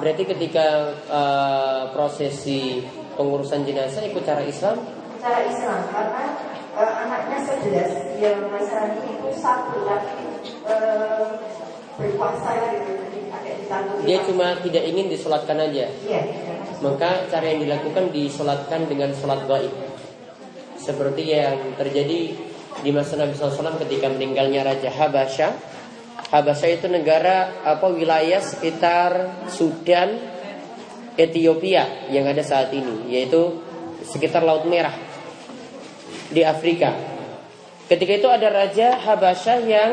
Berarti 0.03 0.23
ketika 0.27 0.91
uh, 1.07 1.87
prosesi 1.95 2.83
pengurusan 3.15 3.63
jenazah 3.63 4.03
ikut 4.03 4.23
cara 4.27 4.43
Islam? 4.43 4.83
Cara 5.23 5.39
Islam 5.47 5.79
karena 5.87 6.23
uh, 6.75 6.93
anaknya 7.07 7.39
sebelas 7.47 7.91
yang 8.19 8.51
Nasrani 8.51 8.99
itu 9.07 9.29
satu 9.39 9.87
tapi 9.87 10.19
uh, 10.67 11.39
berpuasa 11.95 12.49
gitu. 12.75 12.91
Dia 14.03 14.19
cuma 14.27 14.59
tidak 14.59 14.83
ingin 14.85 15.07
disolatkan 15.07 15.57
aja. 15.57 15.87
Iya. 15.89 16.21
Maka 16.83 17.31
cara 17.31 17.45
yang 17.47 17.63
dilakukan 17.63 18.11
disolatkan 18.11 18.85
dengan 18.91 19.15
solat 19.15 19.47
gaib. 19.47 19.71
Seperti 20.75 21.31
yang 21.31 21.79
terjadi 21.79 22.35
di 22.83 22.91
masa 22.91 23.15
Nabi 23.15 23.33
SAW 23.33 23.79
ketika 23.87 24.11
meninggalnya 24.11 24.67
Raja 24.67 24.91
Habasyah 24.91 25.72
Habasyah 26.33 26.81
itu 26.81 26.89
negara 26.89 27.61
apa 27.61 27.93
wilayah 27.93 28.41
sekitar 28.41 29.45
Sudan, 29.53 30.17
Ethiopia 31.13 32.09
yang 32.09 32.25
ada 32.25 32.41
saat 32.41 32.73
ini, 32.73 33.13
yaitu 33.13 33.61
sekitar 34.01 34.41
Laut 34.41 34.65
Merah 34.65 34.97
di 36.33 36.41
Afrika. 36.41 36.97
Ketika 37.85 38.13
itu 38.17 38.27
ada 38.33 38.49
raja 38.49 38.97
Habasyah 38.97 39.57
yang 39.61 39.91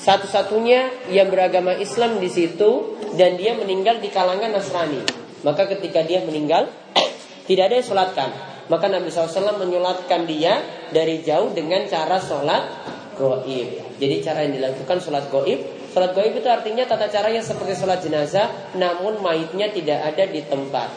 satu-satunya 0.00 1.12
yang 1.12 1.28
beragama 1.28 1.76
Islam 1.76 2.16
di 2.16 2.32
situ 2.32 2.96
dan 3.20 3.36
dia 3.36 3.52
meninggal 3.60 4.00
di 4.00 4.08
kalangan 4.08 4.56
Nasrani. 4.56 5.04
Maka 5.44 5.68
ketika 5.68 6.00
dia 6.00 6.24
meninggal 6.24 6.72
tidak 7.48 7.68
ada 7.68 7.74
yang 7.76 7.86
sholatkan. 7.92 8.30
Maka 8.72 8.88
Nabi 8.88 9.12
SAW 9.12 9.60
menyolatkan 9.60 10.24
dia 10.24 10.64
dari 10.88 11.20
jauh 11.20 11.52
dengan 11.52 11.84
cara 11.84 12.16
sholat 12.16 12.93
goib. 13.14 13.68
Jadi 13.98 14.14
cara 14.22 14.42
yang 14.42 14.58
dilakukan 14.58 14.98
sholat 14.98 15.30
goib 15.30 15.60
Sholat 15.94 16.10
goib 16.18 16.34
itu 16.34 16.48
artinya 16.50 16.82
tata 16.82 17.06
caranya 17.06 17.38
seperti 17.38 17.78
sholat 17.78 18.02
jenazah 18.02 18.74
Namun 18.74 19.22
mayitnya 19.22 19.70
tidak 19.70 20.02
ada 20.02 20.26
di 20.26 20.42
tempat 20.42 20.90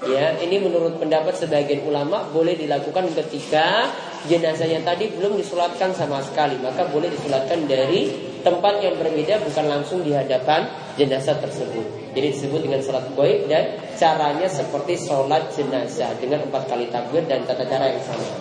Ya, 0.00 0.32
ini 0.40 0.56
menurut 0.64 0.96
pendapat 0.96 1.36
sebagian 1.36 1.84
ulama 1.84 2.24
boleh 2.32 2.56
dilakukan 2.56 3.12
ketika 3.12 3.84
jenazahnya 4.24 4.80
tadi 4.80 5.12
belum 5.12 5.36
disolatkan 5.36 5.92
sama 5.92 6.24
sekali, 6.24 6.56
maka 6.56 6.88
boleh 6.88 7.12
disolatkan 7.12 7.68
dari 7.68 8.08
tempat 8.40 8.80
yang 8.80 8.96
berbeda 8.96 9.44
bukan 9.44 9.68
langsung 9.68 10.00
di 10.00 10.16
hadapan 10.16 10.64
jenazah 10.96 11.36
tersebut. 11.44 12.16
Jadi 12.16 12.32
disebut 12.32 12.64
dengan 12.64 12.80
sholat 12.80 13.12
goib 13.12 13.44
dan 13.52 13.76
caranya 14.00 14.48
seperti 14.48 14.96
sholat 14.96 15.52
jenazah 15.52 16.16
dengan 16.16 16.48
empat 16.48 16.64
kali 16.64 16.88
takbir 16.88 17.28
dan 17.28 17.44
tata 17.44 17.68
cara 17.68 17.92
yang 17.92 18.00
sama. 18.00 18.40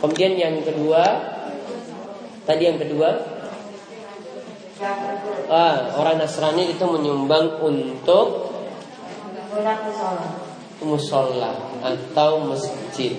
Kemudian 0.00 0.40
yang 0.40 0.56
kedua 0.64 1.04
Tadi 2.44 2.62
yang 2.68 2.76
kedua. 2.76 3.10
Ah, 5.48 5.96
Orang 5.96 6.20
Nasrani 6.20 6.76
itu 6.76 6.84
menyumbang 6.84 7.62
untuk 7.62 8.52
Musola 10.84 11.54
Atau 11.80 12.44
masjid. 12.44 13.16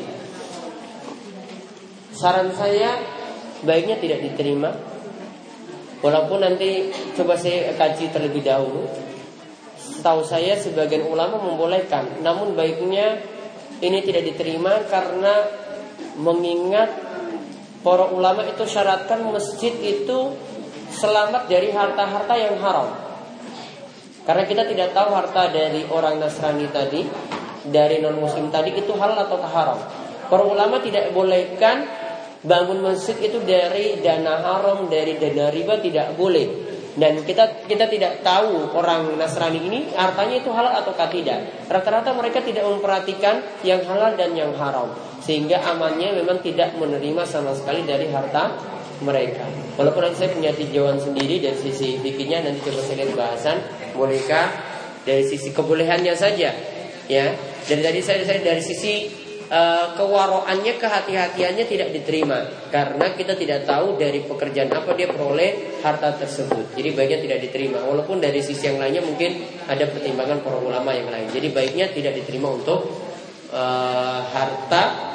Saran 2.13 2.53
saya 2.53 3.01
Baiknya 3.65 3.97
tidak 3.97 4.21
diterima. 4.21 4.69
Walaupun 6.05 6.45
nanti 6.45 6.93
Coba 7.17 7.33
saya 7.33 7.73
kaji 7.73 8.13
terlebih 8.13 8.45
dahulu. 8.45 8.85
Tahu 10.05 10.21
saya 10.21 10.53
sebagian 10.53 11.09
ulama 11.09 11.41
membolehkan. 11.41 12.21
Namun 12.21 12.53
baiknya 12.53 13.25
Ini 13.81 14.05
tidak 14.05 14.21
diterima 14.29 14.85
karena 14.85 15.33
Mengingat 16.19 17.14
Para 17.85 18.09
ulama 18.09 18.41
itu 18.49 18.65
syaratkan 18.65 19.21
masjid 19.29 19.69
itu 19.77 20.33
selamat 20.89 21.45
dari 21.45 21.69
harta-harta 21.69 22.33
yang 22.33 22.57
haram. 22.57 22.89
Karena 24.25 24.41
kita 24.49 24.65
tidak 24.65 24.89
tahu 24.97 25.13
harta 25.13 25.53
dari 25.53 25.85
orang 25.93 26.17
Nasrani 26.17 26.65
tadi, 26.73 27.05
dari 27.61 28.01
non 28.01 28.17
muslim 28.17 28.49
tadi 28.49 28.73
itu 28.73 28.89
halal 28.97 29.29
atau 29.29 29.37
haram. 29.37 29.77
Para 30.33 30.41
ulama 30.41 30.81
tidak 30.81 31.13
bolehkan 31.13 31.85
bangun 32.41 32.81
masjid 32.81 33.21
itu 33.21 33.37
dari 33.45 34.01
dana 34.01 34.41
haram, 34.41 34.89
dari 34.89 35.21
dana 35.21 35.53
riba 35.53 35.77
tidak 35.77 36.17
boleh. 36.17 36.65
Dan 36.97 37.21
kita 37.21 37.69
kita 37.69 37.85
tidak 37.85 38.25
tahu 38.25 38.73
orang 38.73 39.13
Nasrani 39.13 39.61
ini 39.61 39.93
hartanya 39.93 40.41
itu 40.41 40.49
halal 40.49 40.73
atau 40.73 40.97
tidak. 41.13 41.69
Rata-rata 41.69 42.17
mereka 42.17 42.41
tidak 42.41 42.65
memperhatikan 42.65 43.45
yang 43.61 43.85
halal 43.85 44.17
dan 44.17 44.33
yang 44.33 44.57
haram 44.57 44.89
sehingga 45.25 45.57
amannya 45.65 46.21
memang 46.21 46.45
tidak 46.45 46.77
menerima 46.77 47.25
sama 47.25 47.57
sekali 47.57 47.81
dari 47.81 48.13
harta 48.13 48.53
mereka. 49.01 49.43
Walaupun 49.75 50.05
nanti 50.05 50.23
saya 50.23 50.31
punya 50.31 50.53
tinjauan 50.53 51.01
sendiri 51.01 51.41
dari 51.41 51.57
sisi 51.57 51.97
fikihnya 51.99 52.45
nanti 52.45 52.61
coba 52.63 52.79
saya 52.85 53.03
lihat 53.03 53.17
bahasan 53.17 53.57
bolehkah 53.97 54.47
dari 55.01 55.25
sisi 55.25 55.49
kebolehannya 55.49 56.13
saja 56.13 56.53
ya. 57.09 57.25
Dari 57.65 57.97
saya, 58.05 58.21
saya 58.21 58.45
dari 58.45 58.61
sisi 58.61 59.09
uh, 59.49 59.97
kewaroannya 59.97 60.77
kehati-hatiannya 60.77 61.65
tidak 61.65 61.89
diterima 61.97 62.69
karena 62.69 63.09
kita 63.17 63.33
tidak 63.33 63.65
tahu 63.65 63.97
dari 63.97 64.21
pekerjaan 64.21 64.69
apa 64.69 64.93
dia 64.93 65.09
peroleh 65.09 65.81
harta 65.81 66.13
tersebut. 66.13 66.77
Jadi 66.77 66.93
baiknya 66.93 67.19
tidak 67.25 67.39
diterima. 67.49 67.81
Walaupun 67.81 68.21
dari 68.21 68.37
sisi 68.45 68.69
yang 68.69 68.77
lainnya 68.77 69.01
mungkin 69.01 69.41
ada 69.65 69.89
pertimbangan 69.89 70.45
para 70.45 70.61
ulama 70.61 70.93
yang 70.93 71.09
lain. 71.09 71.33
Jadi 71.33 71.49
baiknya 71.49 71.89
tidak 71.89 72.21
diterima 72.21 72.53
untuk 72.53 72.85
uh, 73.49 74.21
harta 74.29 75.14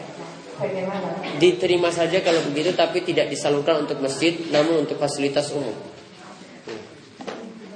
Diterima 1.41 1.89
saja 1.89 2.21
kalau 2.21 2.45
begitu 2.49 2.77
tapi 2.77 3.01
tidak 3.01 3.33
disalurkan 3.33 3.87
untuk 3.87 3.97
masjid 3.97 4.37
namun 4.53 4.85
untuk 4.85 5.01
fasilitas 5.01 5.49
umum. 5.53 5.73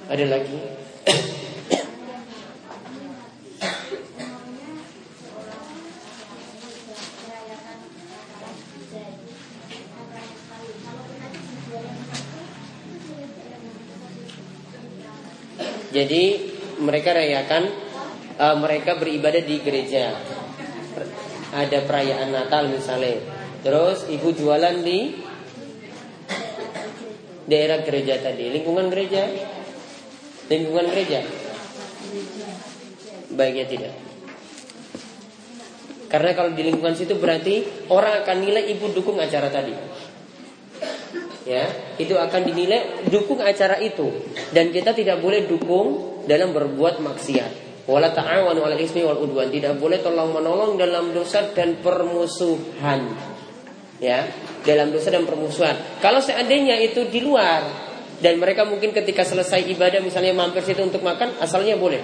Ada 0.06 0.26
lagi? 0.30 0.86
Jadi 15.96 16.24
mereka 16.84 17.16
rayakan 17.16 17.72
uh, 18.36 18.56
mereka 18.60 19.00
beribadah 19.00 19.40
di 19.40 19.64
gereja 19.64 20.35
ada 21.56 21.88
perayaan 21.88 22.36
Natal 22.36 22.68
misalnya. 22.68 23.24
Terus 23.64 24.12
ibu 24.12 24.36
jualan 24.36 24.84
di 24.84 25.16
daerah 27.48 27.80
gereja 27.88 28.20
tadi, 28.20 28.52
lingkungan 28.52 28.92
gereja. 28.92 29.24
Lingkungan 30.52 30.86
gereja. 30.92 31.24
Baiknya 33.34 33.66
tidak. 33.66 33.94
Karena 36.06 36.32
kalau 36.38 36.54
di 36.54 36.64
lingkungan 36.64 36.94
situ 36.94 37.18
berarti 37.18 37.88
orang 37.90 38.22
akan 38.22 38.38
nilai 38.46 38.70
ibu 38.72 38.94
dukung 38.94 39.18
acara 39.18 39.50
tadi. 39.50 39.74
Ya, 41.46 41.70
itu 42.02 42.18
akan 42.18 42.42
dinilai 42.42 43.06
dukung 43.14 43.38
acara 43.38 43.78
itu 43.78 44.10
dan 44.50 44.74
kita 44.74 44.98
tidak 44.98 45.22
boleh 45.22 45.46
dukung 45.46 46.22
dalam 46.26 46.54
berbuat 46.54 47.02
maksiat. 47.06 47.65
Wala 47.86 48.10
ta'awanu 48.10 48.66
'alal 48.66 48.82
ismi 48.82 49.06
wal 49.06 49.22
udwan. 49.22 49.54
Tidak 49.54 49.78
boleh 49.78 50.02
tolong 50.02 50.34
menolong 50.34 50.78
dalam 50.78 51.14
dosa 51.14 51.54
dan 51.54 51.78
permusuhan. 51.80 53.14
Ya, 54.02 54.28
dalam 54.66 54.92
dosa 54.92 55.14
dan 55.14 55.24
permusuhan. 55.24 56.02
Kalau 56.04 56.20
seandainya 56.20 56.76
itu 56.82 57.08
di 57.08 57.24
luar 57.24 57.64
dan 58.20 58.42
mereka 58.42 58.66
mungkin 58.68 58.92
ketika 58.92 59.24
selesai 59.24 59.70
ibadah 59.72 60.02
misalnya 60.04 60.36
mampir 60.36 60.66
situ 60.66 60.84
untuk 60.84 61.06
makan, 61.06 61.38
asalnya 61.40 61.80
boleh. 61.80 62.02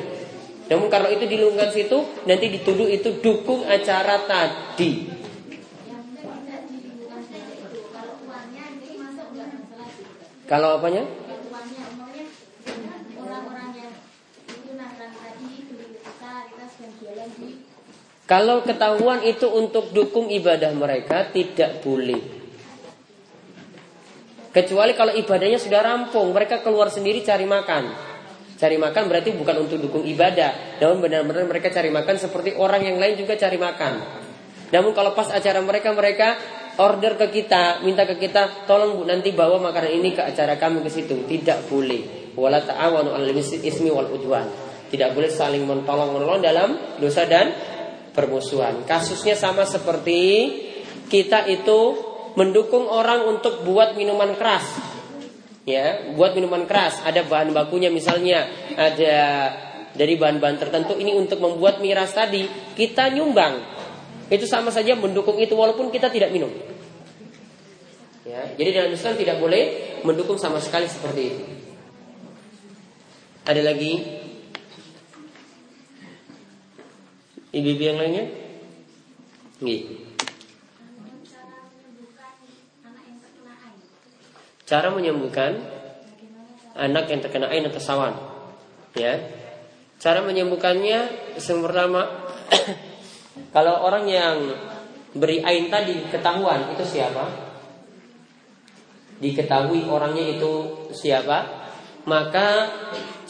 Namun 0.71 0.87
kalau 0.87 1.11
itu 1.11 1.27
di 1.27 1.35
lingkungan 1.35 1.67
situ 1.67 1.99
nanti 2.23 2.47
dituduh 2.47 2.87
itu 2.87 3.19
dukung 3.19 3.67
acara 3.67 4.23
tadi. 4.23 5.19
Kalau 10.47 10.79
apanya? 10.79 11.20
Kalau 18.31 18.63
ketahuan 18.63 19.27
itu 19.27 19.43
untuk 19.51 19.91
dukung 19.91 20.31
ibadah 20.31 20.71
mereka 20.71 21.27
tidak 21.35 21.83
boleh. 21.83 22.39
Kecuali 24.55 24.95
kalau 24.95 25.11
ibadahnya 25.11 25.59
sudah 25.59 25.83
rampung, 25.83 26.31
mereka 26.31 26.63
keluar 26.63 26.87
sendiri 26.87 27.19
cari 27.27 27.43
makan. 27.43 27.91
Cari 28.55 28.79
makan 28.79 29.03
berarti 29.11 29.35
bukan 29.35 29.67
untuk 29.67 29.83
dukung 29.83 30.07
ibadah, 30.07 30.79
namun 30.79 31.03
benar-benar 31.03 31.43
mereka 31.43 31.75
cari 31.75 31.91
makan 31.91 32.15
seperti 32.15 32.55
orang 32.55 32.87
yang 32.87 32.95
lain 33.03 33.19
juga 33.19 33.35
cari 33.35 33.59
makan. 33.59 33.93
Namun 34.71 34.95
kalau 34.95 35.11
pas 35.11 35.27
acara 35.27 35.59
mereka 35.59 35.91
mereka 35.91 36.39
order 36.79 37.19
ke 37.19 37.35
kita, 37.35 37.83
minta 37.83 38.07
ke 38.07 38.15
kita, 38.15 38.63
tolong 38.63 38.95
Bu 38.95 39.03
nanti 39.03 39.35
bawa 39.35 39.59
makanan 39.59 39.91
ini 39.91 40.15
ke 40.15 40.23
acara 40.23 40.55
kami 40.55 40.79
ke 40.79 40.87
situ. 40.87 41.27
Tidak 41.27 41.67
boleh. 41.67 42.31
Wala 42.39 42.63
ta'awanu 42.63 43.11
'alal 43.11 43.35
ismi 43.35 43.91
wal 43.91 44.07
udwan. 44.07 44.47
Tidak 44.87 45.15
boleh 45.15 45.31
saling 45.31 45.63
mentolong 45.63 46.15
menolong 46.15 46.43
dalam 46.43 46.69
dosa 46.99 47.23
dan 47.23 47.70
permusuhan. 48.11 48.83
Kasusnya 48.87 49.35
sama 49.35 49.63
seperti 49.63 50.21
kita 51.11 51.47
itu 51.47 51.79
mendukung 52.39 52.87
orang 52.87 53.27
untuk 53.27 53.63
buat 53.67 53.95
minuman 53.99 54.35
keras. 54.39 54.65
Ya, 55.61 56.09
buat 56.17 56.33
minuman 56.33 56.65
keras, 56.65 57.05
ada 57.05 57.21
bahan 57.21 57.53
bakunya 57.53 57.93
misalnya 57.93 58.49
ada 58.73 59.17
dari 59.93 60.17
bahan-bahan 60.17 60.57
tertentu 60.57 60.97
ini 60.97 61.13
untuk 61.13 61.37
membuat 61.37 61.77
miras 61.83 62.17
tadi, 62.17 62.49
kita 62.73 63.13
nyumbang. 63.13 63.61
Itu 64.31 64.49
sama 64.49 64.73
saja 64.73 64.97
mendukung 64.97 65.37
itu 65.37 65.53
walaupun 65.53 65.93
kita 65.93 66.09
tidak 66.09 66.33
minum. 66.33 66.49
Ya, 68.25 68.41
jadi 68.57 68.81
dalam 68.81 68.91
Islam 68.95 69.13
tidak 69.19 69.37
boleh 69.37 69.63
mendukung 70.01 70.39
sama 70.41 70.57
sekali 70.57 70.89
seperti 70.89 71.21
itu. 71.29 71.43
Ada 73.45 73.61
lagi 73.61 74.20
Ibu-ibu 77.51 77.83
yang 77.83 77.99
lainnya? 77.99 78.25
Nggih. 79.59 79.81
Cara 84.63 84.87
menyembuhkan 84.87 85.59
anak 86.79 87.11
yang 87.11 87.19
terkena 87.19 87.51
ain 87.51 87.67
atau 87.67 87.83
sawan. 87.83 88.15
Ya. 88.95 89.19
Cara 89.99 90.23
menyembuhkannya 90.23 90.99
pertama 91.37 92.07
kalau 93.55 93.83
orang 93.83 94.07
yang 94.07 94.35
beri 95.11 95.43
ain 95.43 95.67
tadi 95.67 96.07
ketahuan 96.07 96.71
itu 96.71 96.87
siapa? 96.87 97.51
Diketahui 99.19 99.91
orangnya 99.91 100.39
itu 100.39 100.87
siapa? 100.95 101.67
Maka 102.07 102.71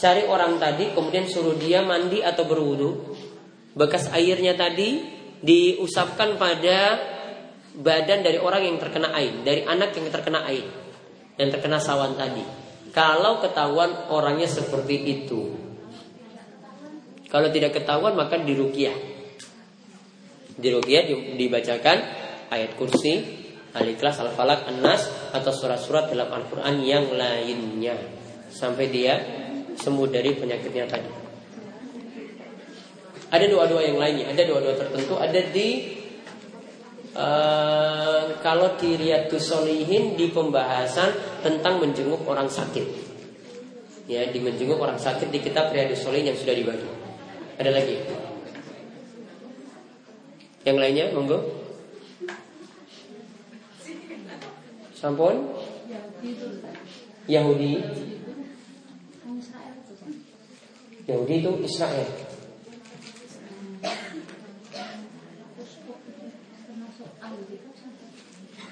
cari 0.00 0.24
orang 0.24 0.56
tadi 0.62 0.94
kemudian 0.94 1.28
suruh 1.28 1.58
dia 1.58 1.84
mandi 1.84 2.24
atau 2.24 2.46
berwudu 2.48 3.11
Bekas 3.72 4.12
airnya 4.12 4.52
tadi 4.52 5.00
diusapkan 5.42 6.36
pada 6.36 7.00
badan 7.72 8.20
dari 8.20 8.36
orang 8.36 8.68
yang 8.68 8.76
terkena 8.76 9.16
air, 9.16 9.32
dari 9.42 9.64
anak 9.64 9.96
yang 9.96 10.12
terkena 10.12 10.44
air, 10.44 10.68
yang 11.40 11.48
terkena 11.48 11.80
sawan 11.80 12.12
tadi. 12.14 12.44
Kalau 12.92 13.40
ketahuan 13.40 14.12
orangnya 14.12 14.44
seperti 14.44 14.96
itu. 15.00 15.56
Kalau 17.32 17.48
tidak 17.48 17.72
ketahuan 17.72 18.12
maka 18.12 18.36
dirukiah. 18.36 18.92
Dirukiah 20.52 21.08
dibacakan 21.40 21.98
ayat 22.52 22.76
kursi, 22.76 23.24
al-ikhlas, 23.72 24.20
al-falak, 24.20 24.68
an-nas 24.68 25.08
atau 25.32 25.48
surat-surat 25.48 26.12
dalam 26.12 26.28
Al-Qur'an 26.28 26.76
yang 26.84 27.08
lainnya 27.16 27.96
sampai 28.52 28.92
dia 28.92 29.16
sembuh 29.72 30.12
dari 30.12 30.36
penyakitnya 30.36 30.84
tadi. 30.84 31.21
Ada 33.32 33.48
doa-doa 33.48 33.80
yang 33.80 33.96
lainnya, 33.96 34.28
ada 34.28 34.44
doa-doa 34.44 34.76
tertentu, 34.76 35.16
ada 35.16 35.40
di 35.40 35.68
uh, 37.16 38.36
kalau 38.44 38.76
di 38.76 39.00
Riyadus 39.00 39.48
Solihin 39.48 40.20
di 40.20 40.28
pembahasan 40.28 41.40
tentang 41.40 41.80
menjenguk 41.80 42.28
orang 42.28 42.52
sakit. 42.52 43.08
Ya, 44.04 44.28
di 44.28 44.36
menjenguk 44.36 44.76
orang 44.76 45.00
sakit 45.00 45.32
di 45.32 45.40
kitab 45.40 45.72
Riyadus 45.72 46.04
Solihin 46.04 46.28
yang 46.28 46.36
sudah 46.36 46.52
dibagi. 46.52 46.84
Ada 47.56 47.72
lagi? 47.72 47.96
Yang 50.68 50.76
lainnya, 50.76 51.04
monggo. 51.16 51.38
Sampun? 54.92 55.56
Yahudi. 57.26 57.80
Yahudi 61.08 61.34
itu 61.42 61.50
Israel. 61.66 62.21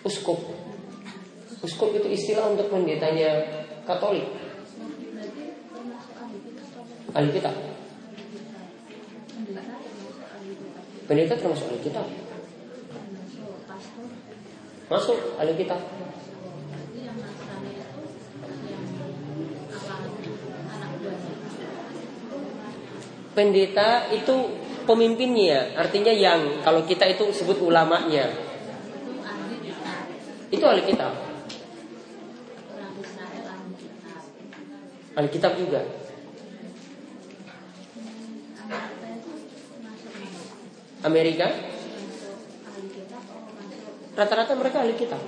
Uskup. 0.04 0.38
Uskup 1.60 1.90
itu 1.92 2.08
istilah 2.08 2.50
untuk 2.50 2.72
pendetanya 2.72 3.44
Katolik. 3.84 4.26
Alkitab. 7.10 7.54
Pendeta 11.10 11.34
termasuk 11.34 11.66
Alkitab. 11.74 12.06
Masuk 14.90 15.18
Alkitab. 15.42 15.80
Pendeta 23.30 24.10
itu 24.10 24.36
pemimpinnya, 24.90 25.78
artinya 25.78 26.10
yang 26.10 26.66
kalau 26.66 26.82
kita 26.82 27.06
itu 27.06 27.30
sebut 27.30 27.62
ulamanya, 27.62 28.26
itu 30.50 30.64
ahli 30.66 30.82
kitab. 30.82 31.14
Ahli 35.14 35.28
kitab 35.30 35.54
juga. 35.54 35.86
Amerika 41.00 41.48
rata-rata 44.18 44.52
mereka 44.58 44.82
ahli 44.82 44.98
kitab. 44.98 45.22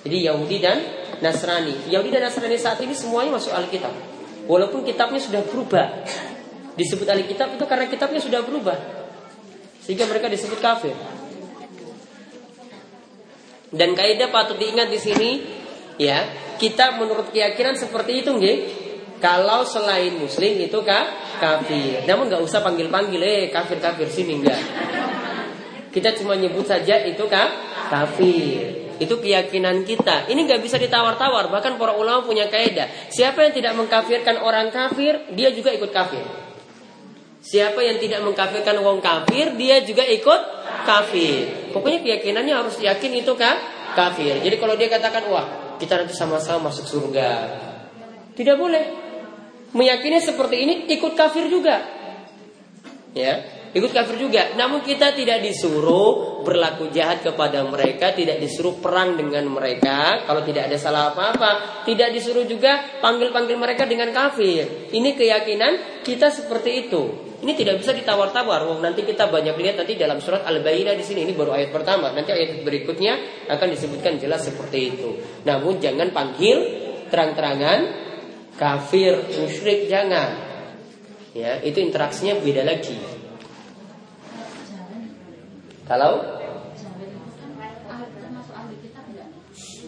Jadi 0.00 0.18
Yahudi 0.24 0.56
dan 0.58 0.80
Nasrani. 1.20 1.92
Yahudi 1.92 2.08
dan 2.08 2.24
Nasrani 2.26 2.56
saat 2.56 2.80
ini 2.80 2.96
semuanya 2.96 3.36
masuk 3.36 3.52
Alkitab. 3.52 4.09
Walaupun 4.48 4.84
kitabnya 4.86 5.20
sudah 5.20 5.42
berubah. 5.44 6.04
Disebut 6.78 7.08
Alkitab 7.08 7.58
itu 7.58 7.64
karena 7.68 7.86
kitabnya 7.90 8.20
sudah 8.22 8.40
berubah. 8.40 8.78
Sehingga 9.84 10.06
mereka 10.06 10.30
disebut 10.30 10.60
kafir. 10.62 10.94
Dan 13.70 13.94
kaidah 13.94 14.28
patut 14.34 14.58
diingat 14.58 14.90
di 14.90 14.98
sini, 14.98 15.30
ya, 16.00 16.26
kita 16.58 16.98
menurut 16.98 17.30
keyakinan 17.30 17.78
seperti 17.78 18.26
itu, 18.26 18.30
nggih. 18.34 18.58
Kalau 19.20 19.68
selain 19.68 20.16
muslim 20.16 20.56
itu 20.56 20.80
kah 20.80 21.36
kafir. 21.38 22.08
Namun 22.08 22.32
nggak 22.32 22.40
usah 22.40 22.64
panggil-panggil, 22.64 23.20
eh 23.20 23.52
kafir-kafir 23.52 24.08
sini 24.08 24.40
enggak. 24.40 24.60
Kita 25.92 26.16
cuma 26.16 26.34
nyebut 26.40 26.64
saja 26.64 27.04
itu 27.04 27.28
kah 27.28 27.52
kafir. 27.92 28.89
Itu 29.00 29.16
keyakinan 29.16 29.88
kita. 29.88 30.28
Ini 30.28 30.36
nggak 30.44 30.60
bisa 30.60 30.76
ditawar-tawar. 30.76 31.48
Bahkan 31.48 31.80
para 31.80 31.96
ulama 31.96 32.20
punya 32.20 32.52
kaidah. 32.52 32.86
Siapa 33.08 33.48
yang 33.48 33.52
tidak 33.56 33.72
mengkafirkan 33.72 34.44
orang 34.44 34.68
kafir, 34.68 35.32
dia 35.32 35.48
juga 35.56 35.72
ikut 35.72 35.88
kafir. 35.88 36.20
Siapa 37.40 37.80
yang 37.80 37.96
tidak 37.96 38.20
mengkafirkan 38.20 38.76
orang 38.84 39.00
kafir, 39.00 39.56
dia 39.56 39.80
juga 39.80 40.04
ikut 40.04 40.40
kafir. 40.84 41.72
Pokoknya 41.72 42.04
keyakinannya 42.04 42.52
harus 42.52 42.76
yakin 42.76 43.24
itu 43.24 43.32
kan 43.40 43.56
kafir. 43.96 44.36
Jadi 44.44 44.60
kalau 44.60 44.76
dia 44.76 44.92
katakan, 44.92 45.24
wah 45.32 45.46
kita 45.80 46.04
nanti 46.04 46.12
sama-sama 46.12 46.68
masuk 46.68 46.84
surga. 46.84 47.30
Tidak 48.36 48.56
boleh. 48.60 48.84
Meyakini 49.72 50.20
seperti 50.20 50.56
ini 50.60 50.74
ikut 50.92 51.16
kafir 51.16 51.48
juga. 51.48 51.80
Ya, 53.16 53.40
ikut 53.70 53.90
kafir 53.94 54.16
juga. 54.18 54.54
Namun 54.58 54.82
kita 54.82 55.14
tidak 55.14 55.42
disuruh 55.44 56.42
berlaku 56.42 56.90
jahat 56.90 57.22
kepada 57.22 57.62
mereka, 57.66 58.10
tidak 58.16 58.42
disuruh 58.42 58.80
perang 58.82 59.14
dengan 59.14 59.46
mereka 59.46 60.26
kalau 60.26 60.42
tidak 60.42 60.72
ada 60.72 60.76
salah 60.80 61.14
apa-apa, 61.14 61.84
tidak 61.86 62.10
disuruh 62.10 62.44
juga 62.48 62.98
panggil-panggil 62.98 63.56
mereka 63.56 63.86
dengan 63.86 64.10
kafir. 64.10 64.90
Ini 64.90 65.10
keyakinan 65.14 66.02
kita 66.02 66.32
seperti 66.32 66.88
itu. 66.88 67.02
Ini 67.40 67.56
tidak 67.56 67.80
bisa 67.80 67.96
ditawar-tawar. 67.96 68.68
Wong 68.68 68.84
nanti 68.84 69.00
kita 69.00 69.32
banyak 69.32 69.56
lihat 69.56 69.80
nanti 69.80 69.96
dalam 69.96 70.20
surat 70.20 70.44
Al-Baqarah 70.44 70.92
di 70.92 71.04
sini 71.04 71.24
ini 71.24 71.32
baru 71.32 71.56
ayat 71.56 71.72
pertama. 71.72 72.12
Nanti 72.12 72.36
ayat 72.36 72.60
berikutnya 72.60 73.46
akan 73.48 73.68
disebutkan 73.72 74.20
jelas 74.20 74.44
seperti 74.44 74.78
itu. 74.92 75.08
Namun 75.48 75.80
jangan 75.80 76.12
panggil 76.12 76.56
terang-terangan 77.08 77.78
kafir, 78.60 79.24
musyrik 79.40 79.88
jangan. 79.88 80.52
Ya, 81.32 81.62
itu 81.64 81.80
interaksinya 81.80 82.36
beda 82.36 82.60
lagi. 82.66 83.19
Kalau? 85.90 86.22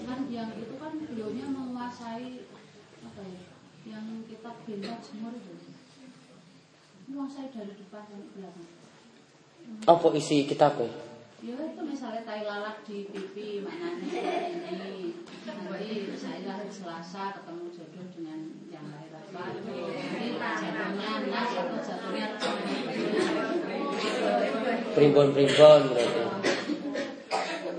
Kan 0.03 0.19
yang 0.27 0.51
itu 0.59 0.75
kan 0.75 0.93
beliaunya 0.99 1.47
menguasai 1.47 2.43
apa 3.07 3.23
ya? 3.23 3.43
Yang 3.87 4.27
kitab 4.27 4.59
bintang 4.67 4.99
semua 4.99 5.31
itu. 5.31 5.55
Menguasai 7.07 7.55
dari 7.55 7.71
depan 7.79 8.03
sampai 8.11 8.31
belakang. 8.35 8.71
apa 9.87 10.07
isi 10.19 10.43
kitabnya? 10.51 10.91
Ya 11.39 11.55
itu 11.55 11.83
misalnya 11.87 12.27
tai 12.27 12.43
lalat 12.51 12.83
di 12.83 13.07
pipi 13.07 13.63
seperti 13.63 14.11
ini. 14.83 15.23
Nanti 15.47 16.19
saya 16.19 16.51
hari 16.51 16.71
Selasa 16.71 17.39
ketemu 17.39 17.67
jodoh 17.79 18.07
dengan 18.11 18.41
yang 18.75 18.87
lain 18.91 19.11
apa. 19.15 19.55
Jadi 19.55 20.35
jatuhnya 20.35 21.11
nas 21.31 21.51
atau 21.55 21.79
jatuhnya 21.79 22.27
Primbon-primbon 24.93 25.81
berarti. 25.93 26.23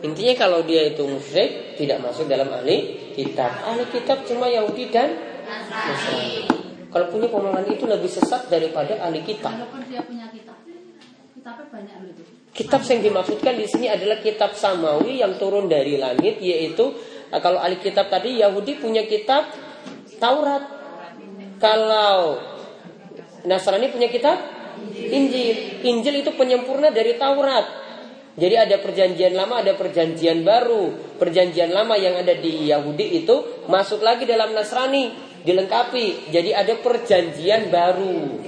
Intinya 0.03 0.33
kalau 0.35 0.59
dia 0.67 0.91
itu 0.91 1.07
musyrik 1.07 1.79
tidak 1.79 2.03
masuk 2.03 2.27
dalam 2.27 2.51
ahli 2.51 2.99
kitab. 3.15 3.55
Ahli 3.63 3.87
kitab 3.87 4.27
cuma 4.27 4.51
Yahudi 4.51 4.91
dan 4.91 5.15
Nasrani. 5.47 6.43
Kalau 6.91 7.07
punya 7.09 7.31
pemahaman 7.31 7.65
itu 7.71 7.87
lebih 7.87 8.11
sesat 8.11 8.51
daripada 8.51 8.99
ahli 8.99 9.23
kitab. 9.23 9.55
Walaupun 9.55 9.81
dia 9.87 10.03
punya 10.03 10.27
kitab, 10.29 10.59
kitabnya 11.33 11.65
banyak 11.71 11.95
loh 12.03 12.09
itu. 12.11 12.23
Kitab 12.53 12.85
yang 12.85 13.01
dimaksudkan 13.01 13.53
di 13.57 13.65
sini 13.65 13.87
adalah 13.89 14.21
kitab 14.21 14.53
samawi 14.53 15.23
yang 15.23 15.39
turun 15.41 15.65
dari 15.65 15.97
langit 15.97 16.37
yaitu 16.37 16.93
nah, 17.33 17.41
kalau 17.41 17.57
ahli 17.57 17.81
kitab 17.81 18.13
tadi 18.13 18.43
Yahudi 18.43 18.77
punya 18.77 19.07
kitab 19.07 19.49
Taurat. 20.19 20.83
Kalau 21.63 22.37
Nasrani 23.47 23.87
punya 23.87 24.11
kitab 24.11 24.35
Injil. 24.93 25.83
Injil 25.83 26.15
itu 26.25 26.31
penyempurna 26.33 26.89
dari 26.89 27.15
Taurat. 27.17 27.83
Jadi 28.33 28.55
ada 28.57 28.81
perjanjian 28.81 29.37
lama, 29.37 29.61
ada 29.61 29.77
perjanjian 29.77 30.41
baru. 30.41 31.15
Perjanjian 31.21 31.69
lama 31.69 31.93
yang 31.93 32.17
ada 32.17 32.33
di 32.33 32.65
Yahudi 32.65 33.21
itu 33.21 33.65
masuk 33.69 34.01
lagi 34.01 34.25
dalam 34.25 34.57
Nasrani, 34.57 35.13
dilengkapi. 35.45 36.33
Jadi 36.33 36.49
ada 36.49 36.73
perjanjian 36.81 37.69
baru. 37.69 38.41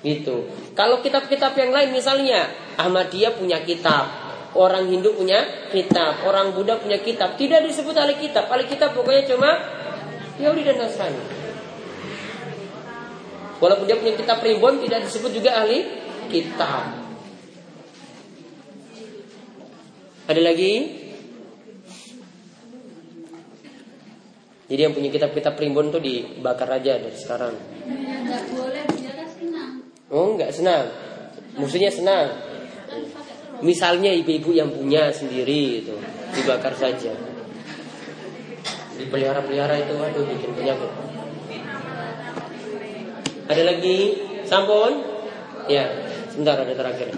Gitu. 0.00 0.36
Kalau 0.72 1.04
kitab-kitab 1.04 1.52
yang 1.58 1.74
lain 1.74 1.90
misalnya 1.92 2.48
Ahmadiyah 2.80 3.36
punya 3.36 3.60
kitab, 3.66 4.08
orang 4.56 4.88
Hindu 4.88 5.12
punya 5.12 5.68
kitab, 5.68 6.24
orang 6.24 6.56
Buddha 6.56 6.80
punya 6.80 7.02
kitab, 7.04 7.36
tidak 7.36 7.68
disebut 7.68 7.92
ahli 7.98 8.16
kitab. 8.16 8.48
Ahli 8.48 8.64
kitab 8.64 8.96
pokoknya 8.96 9.28
cuma 9.28 9.50
Yahudi 10.40 10.64
dan 10.64 10.80
Nasrani. 10.80 11.37
Walaupun 13.58 13.84
dia 13.90 13.98
punya 13.98 14.14
kitab 14.14 14.38
primbon 14.38 14.78
tidak 14.86 15.06
disebut 15.06 15.30
juga 15.34 15.62
ahli 15.62 15.82
kitab. 16.30 16.94
Ada 20.28 20.40
lagi? 20.44 20.74
Jadi 24.68 24.80
yang 24.84 24.92
punya 24.92 25.08
kitab-kitab 25.08 25.56
primbon 25.56 25.88
tuh 25.88 26.04
dibakar 26.04 26.68
aja 26.68 27.00
dari 27.00 27.16
sekarang. 27.16 27.56
Enggak 27.88 28.52
boleh 28.52 28.84
dia 29.00 29.12
kan 29.16 29.28
senang. 29.32 29.72
Oh 30.12 30.36
nggak 30.36 30.52
senang. 30.52 30.92
Musuhnya 31.56 31.88
senang. 31.88 32.36
Misalnya 33.64 34.12
ibu-ibu 34.12 34.52
yang 34.52 34.68
punya 34.68 35.08
sendiri 35.10 35.82
itu 35.82 35.96
dibakar 36.36 36.76
saja. 36.76 37.16
Dipelihara-pelihara 39.00 39.88
itu 39.88 39.94
aduh 39.96 40.24
bikin 40.28 40.52
penyakit. 40.52 41.17
Ada 43.48 43.62
lagi? 43.64 44.12
Sampun? 44.44 44.92
Ya, 45.72 45.88
sebentar 46.28 46.60
ada 46.60 46.74
terakhir. 46.76 47.16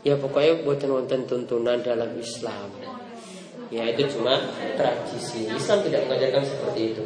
Ya 0.00 0.16
pokoknya 0.16 0.64
buat 0.64 0.80
nonton 0.80 1.28
tuntunan 1.28 1.84
dalam 1.84 2.16
Islam. 2.16 2.72
Ya 3.70 3.86
itu 3.86 4.18
cuma 4.18 4.34
tradisi. 4.74 5.46
Islam 5.46 5.78
tidak 5.86 6.10
mengajarkan 6.10 6.42
seperti 6.42 6.80
itu. 6.90 7.04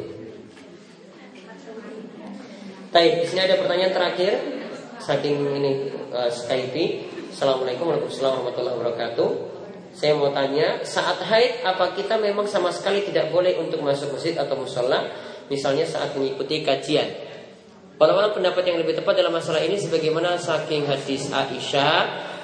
Baik, 2.89 3.21
di 3.21 3.25
sini 3.29 3.41
ada 3.45 3.61
pertanyaan 3.61 3.93
terakhir. 3.93 4.33
Saking 4.97 5.61
ini 5.61 5.93
uh, 6.09 6.25
Skype. 6.25 7.13
Assalamualaikum 7.29 7.93
warahmatullahi 7.93 8.75
wabarakatuh. 8.81 9.29
Saya 9.93 10.17
mau 10.17 10.33
tanya, 10.33 10.83
saat 10.83 11.21
haid 11.23 11.63
apa 11.63 11.95
kita 11.95 12.19
memang 12.19 12.49
sama 12.49 12.67
sekali 12.73 13.05
tidak 13.05 13.31
boleh 13.31 13.55
untuk 13.61 13.79
masuk 13.85 14.17
masjid 14.17 14.35
atau 14.35 14.59
musola? 14.59 15.07
Misalnya 15.47 15.85
saat 15.85 16.17
mengikuti 16.17 16.65
kajian. 16.65 17.07
Walau 17.95 18.33
pendapat 18.35 18.67
yang 18.67 18.81
lebih 18.81 18.97
tepat 18.97 19.15
dalam 19.15 19.31
masalah 19.31 19.63
ini 19.63 19.79
sebagaimana 19.79 20.35
saking 20.35 20.83
hadis 20.89 21.31
Aisyah. 21.31 21.99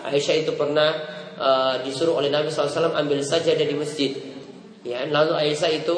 Aisyah 0.07 0.36
itu 0.47 0.55
pernah 0.55 1.20
uh, 1.41 1.82
disuruh 1.82 2.21
oleh 2.21 2.30
Nabi 2.30 2.54
SAW 2.54 2.93
ambil 2.93 3.25
saja 3.25 3.58
dari 3.58 3.73
masjid. 3.73 4.13
Ya, 4.86 5.06
lalu 5.10 5.34
Aisyah 5.34 5.71
itu 5.73 5.97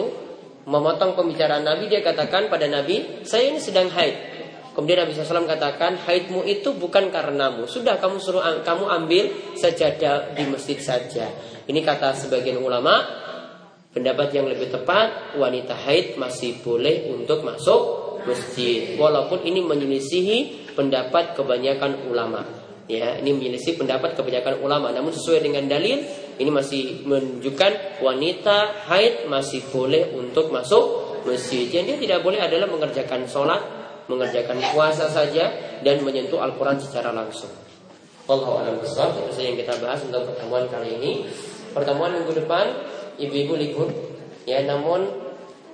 memotong 0.64 1.20
pembicaraan 1.20 1.68
Nabi 1.68 1.92
dia 1.92 2.00
katakan 2.00 2.48
pada 2.48 2.68
Nabi, 2.72 3.24
saya 3.28 3.52
ini 3.52 3.60
sedang 3.60 3.92
haid. 3.92 4.32
Kemudian 4.74 5.06
Nabi 5.06 5.14
SAW 5.14 5.46
katakan, 5.46 6.02
haidmu 6.02 6.42
itu 6.50 6.74
bukan 6.74 7.14
karenamu. 7.14 7.70
Sudah 7.70 8.02
kamu 8.02 8.18
suruh 8.18 8.42
kamu 8.66 8.86
ambil 8.90 9.24
sajadah 9.54 10.34
di 10.34 10.50
masjid 10.50 10.82
saja. 10.82 11.30
Ini 11.70 11.80
kata 11.86 12.18
sebagian 12.18 12.58
ulama, 12.58 13.06
pendapat 13.94 14.34
yang 14.34 14.50
lebih 14.50 14.74
tepat, 14.74 15.38
wanita 15.38 15.78
haid 15.78 16.18
masih 16.18 16.58
boleh 16.66 17.06
untuk 17.14 17.46
masuk 17.46 17.82
masjid. 18.26 18.98
Walaupun 18.98 19.46
ini 19.46 19.62
menyelisihi 19.62 20.74
pendapat 20.74 21.38
kebanyakan 21.38 22.10
ulama. 22.10 22.63
Ya, 22.92 23.16
ini 23.16 23.32
menyelisih 23.32 23.80
pendapat 23.80 24.20
kebanyakan 24.20 24.60
ulama. 24.60 24.92
Namun 24.92 25.16
sesuai 25.16 25.40
dengan 25.40 25.72
dalil, 25.72 26.04
ini 26.36 26.52
masih 26.52 27.08
menunjukkan 27.08 28.04
wanita 28.04 28.88
haid 28.92 29.32
masih 29.32 29.64
boleh 29.72 30.12
untuk 30.12 30.52
masuk 30.52 31.16
masjid. 31.24 31.64
Yang 31.72 31.96
dia 31.96 31.98
tidak 32.04 32.20
boleh 32.28 32.44
adalah 32.44 32.68
mengerjakan 32.68 33.24
sholat, 33.24 33.64
mengerjakan 34.12 34.60
puasa 34.76 35.08
saja 35.08 35.80
dan 35.80 36.04
menyentuh 36.04 36.44
Al-Quran 36.44 36.76
secara 36.76 37.16
langsung. 37.16 37.52
Allah 38.24 38.68
alam 38.68 38.80
besar 38.80 39.12
itu 39.20 39.36
saja 39.36 39.48
yang 39.52 39.60
kita 39.60 39.76
bahas 39.84 40.00
untuk 40.04 40.32
pertemuan 40.32 40.68
kali 40.72 40.96
ini. 40.96 41.12
Pertemuan 41.76 42.16
minggu 42.16 42.32
depan 42.36 42.72
ibu-ibu 43.20 43.54
libur, 43.60 43.90
ya 44.48 44.64
namun 44.64 45.08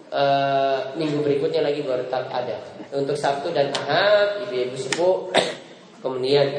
uh, 0.10 0.94
minggu 0.98 1.22
berikutnya 1.22 1.62
lagi 1.62 1.86
baru 1.86 2.10
tak 2.10 2.30
ada. 2.30 2.58
Untuk 2.94 3.14
Sabtu 3.14 3.54
dan 3.54 3.70
Ahad 3.74 4.50
ibu-ibu 4.50 4.74
sepuh, 4.74 5.16
kemudian 6.04 6.50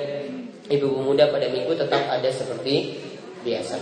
ibu 0.71 0.87
pemuda 0.87 1.35
pada 1.35 1.51
minggu 1.51 1.75
tetap 1.75 2.07
ada 2.07 2.31
seperti 2.31 2.95
biasa. 3.43 3.77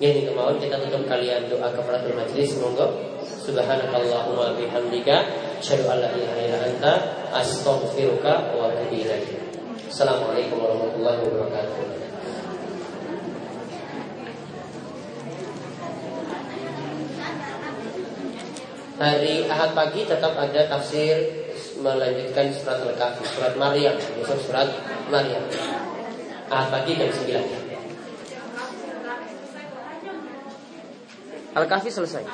Yang 0.00 0.32
kemauan 0.32 0.56
kita 0.56 0.80
tutup 0.80 1.04
kalian 1.04 1.52
doa 1.52 1.68
kafaratul 1.76 2.16
majlis 2.16 2.56
Semoga 2.56 2.88
Subhanakallahumma 3.20 4.56
bihamdika 4.56 5.16
asyhadu 5.60 5.90
an 5.92 6.00
ilaha 6.08 6.56
anta 6.64 6.92
astaghfiruka 7.36 8.56
wa 8.56 8.72
atubu. 8.72 9.04
Assalamualaikum 9.90 10.56
warahmatullahi 10.56 11.18
wabarakatuh. 11.20 11.84
Hari 19.00 19.48
Ahad 19.48 19.72
pagi 19.72 20.04
tetap 20.04 20.36
ada 20.36 20.60
tafsir 20.68 21.16
melanjutkan 21.80 22.52
surat 22.52 22.84
Al-Kahfi, 22.84 23.24
surat 23.32 23.56
Maryam, 23.56 23.96
besok 23.96 24.40
surat 24.44 24.68
Maryam. 25.08 25.40
Mahat 26.50 26.66
bagi 26.74 26.98
jam 26.98 27.06
9 27.14 27.70
Al-Kahfi 31.50 31.90
selesai. 31.94 32.26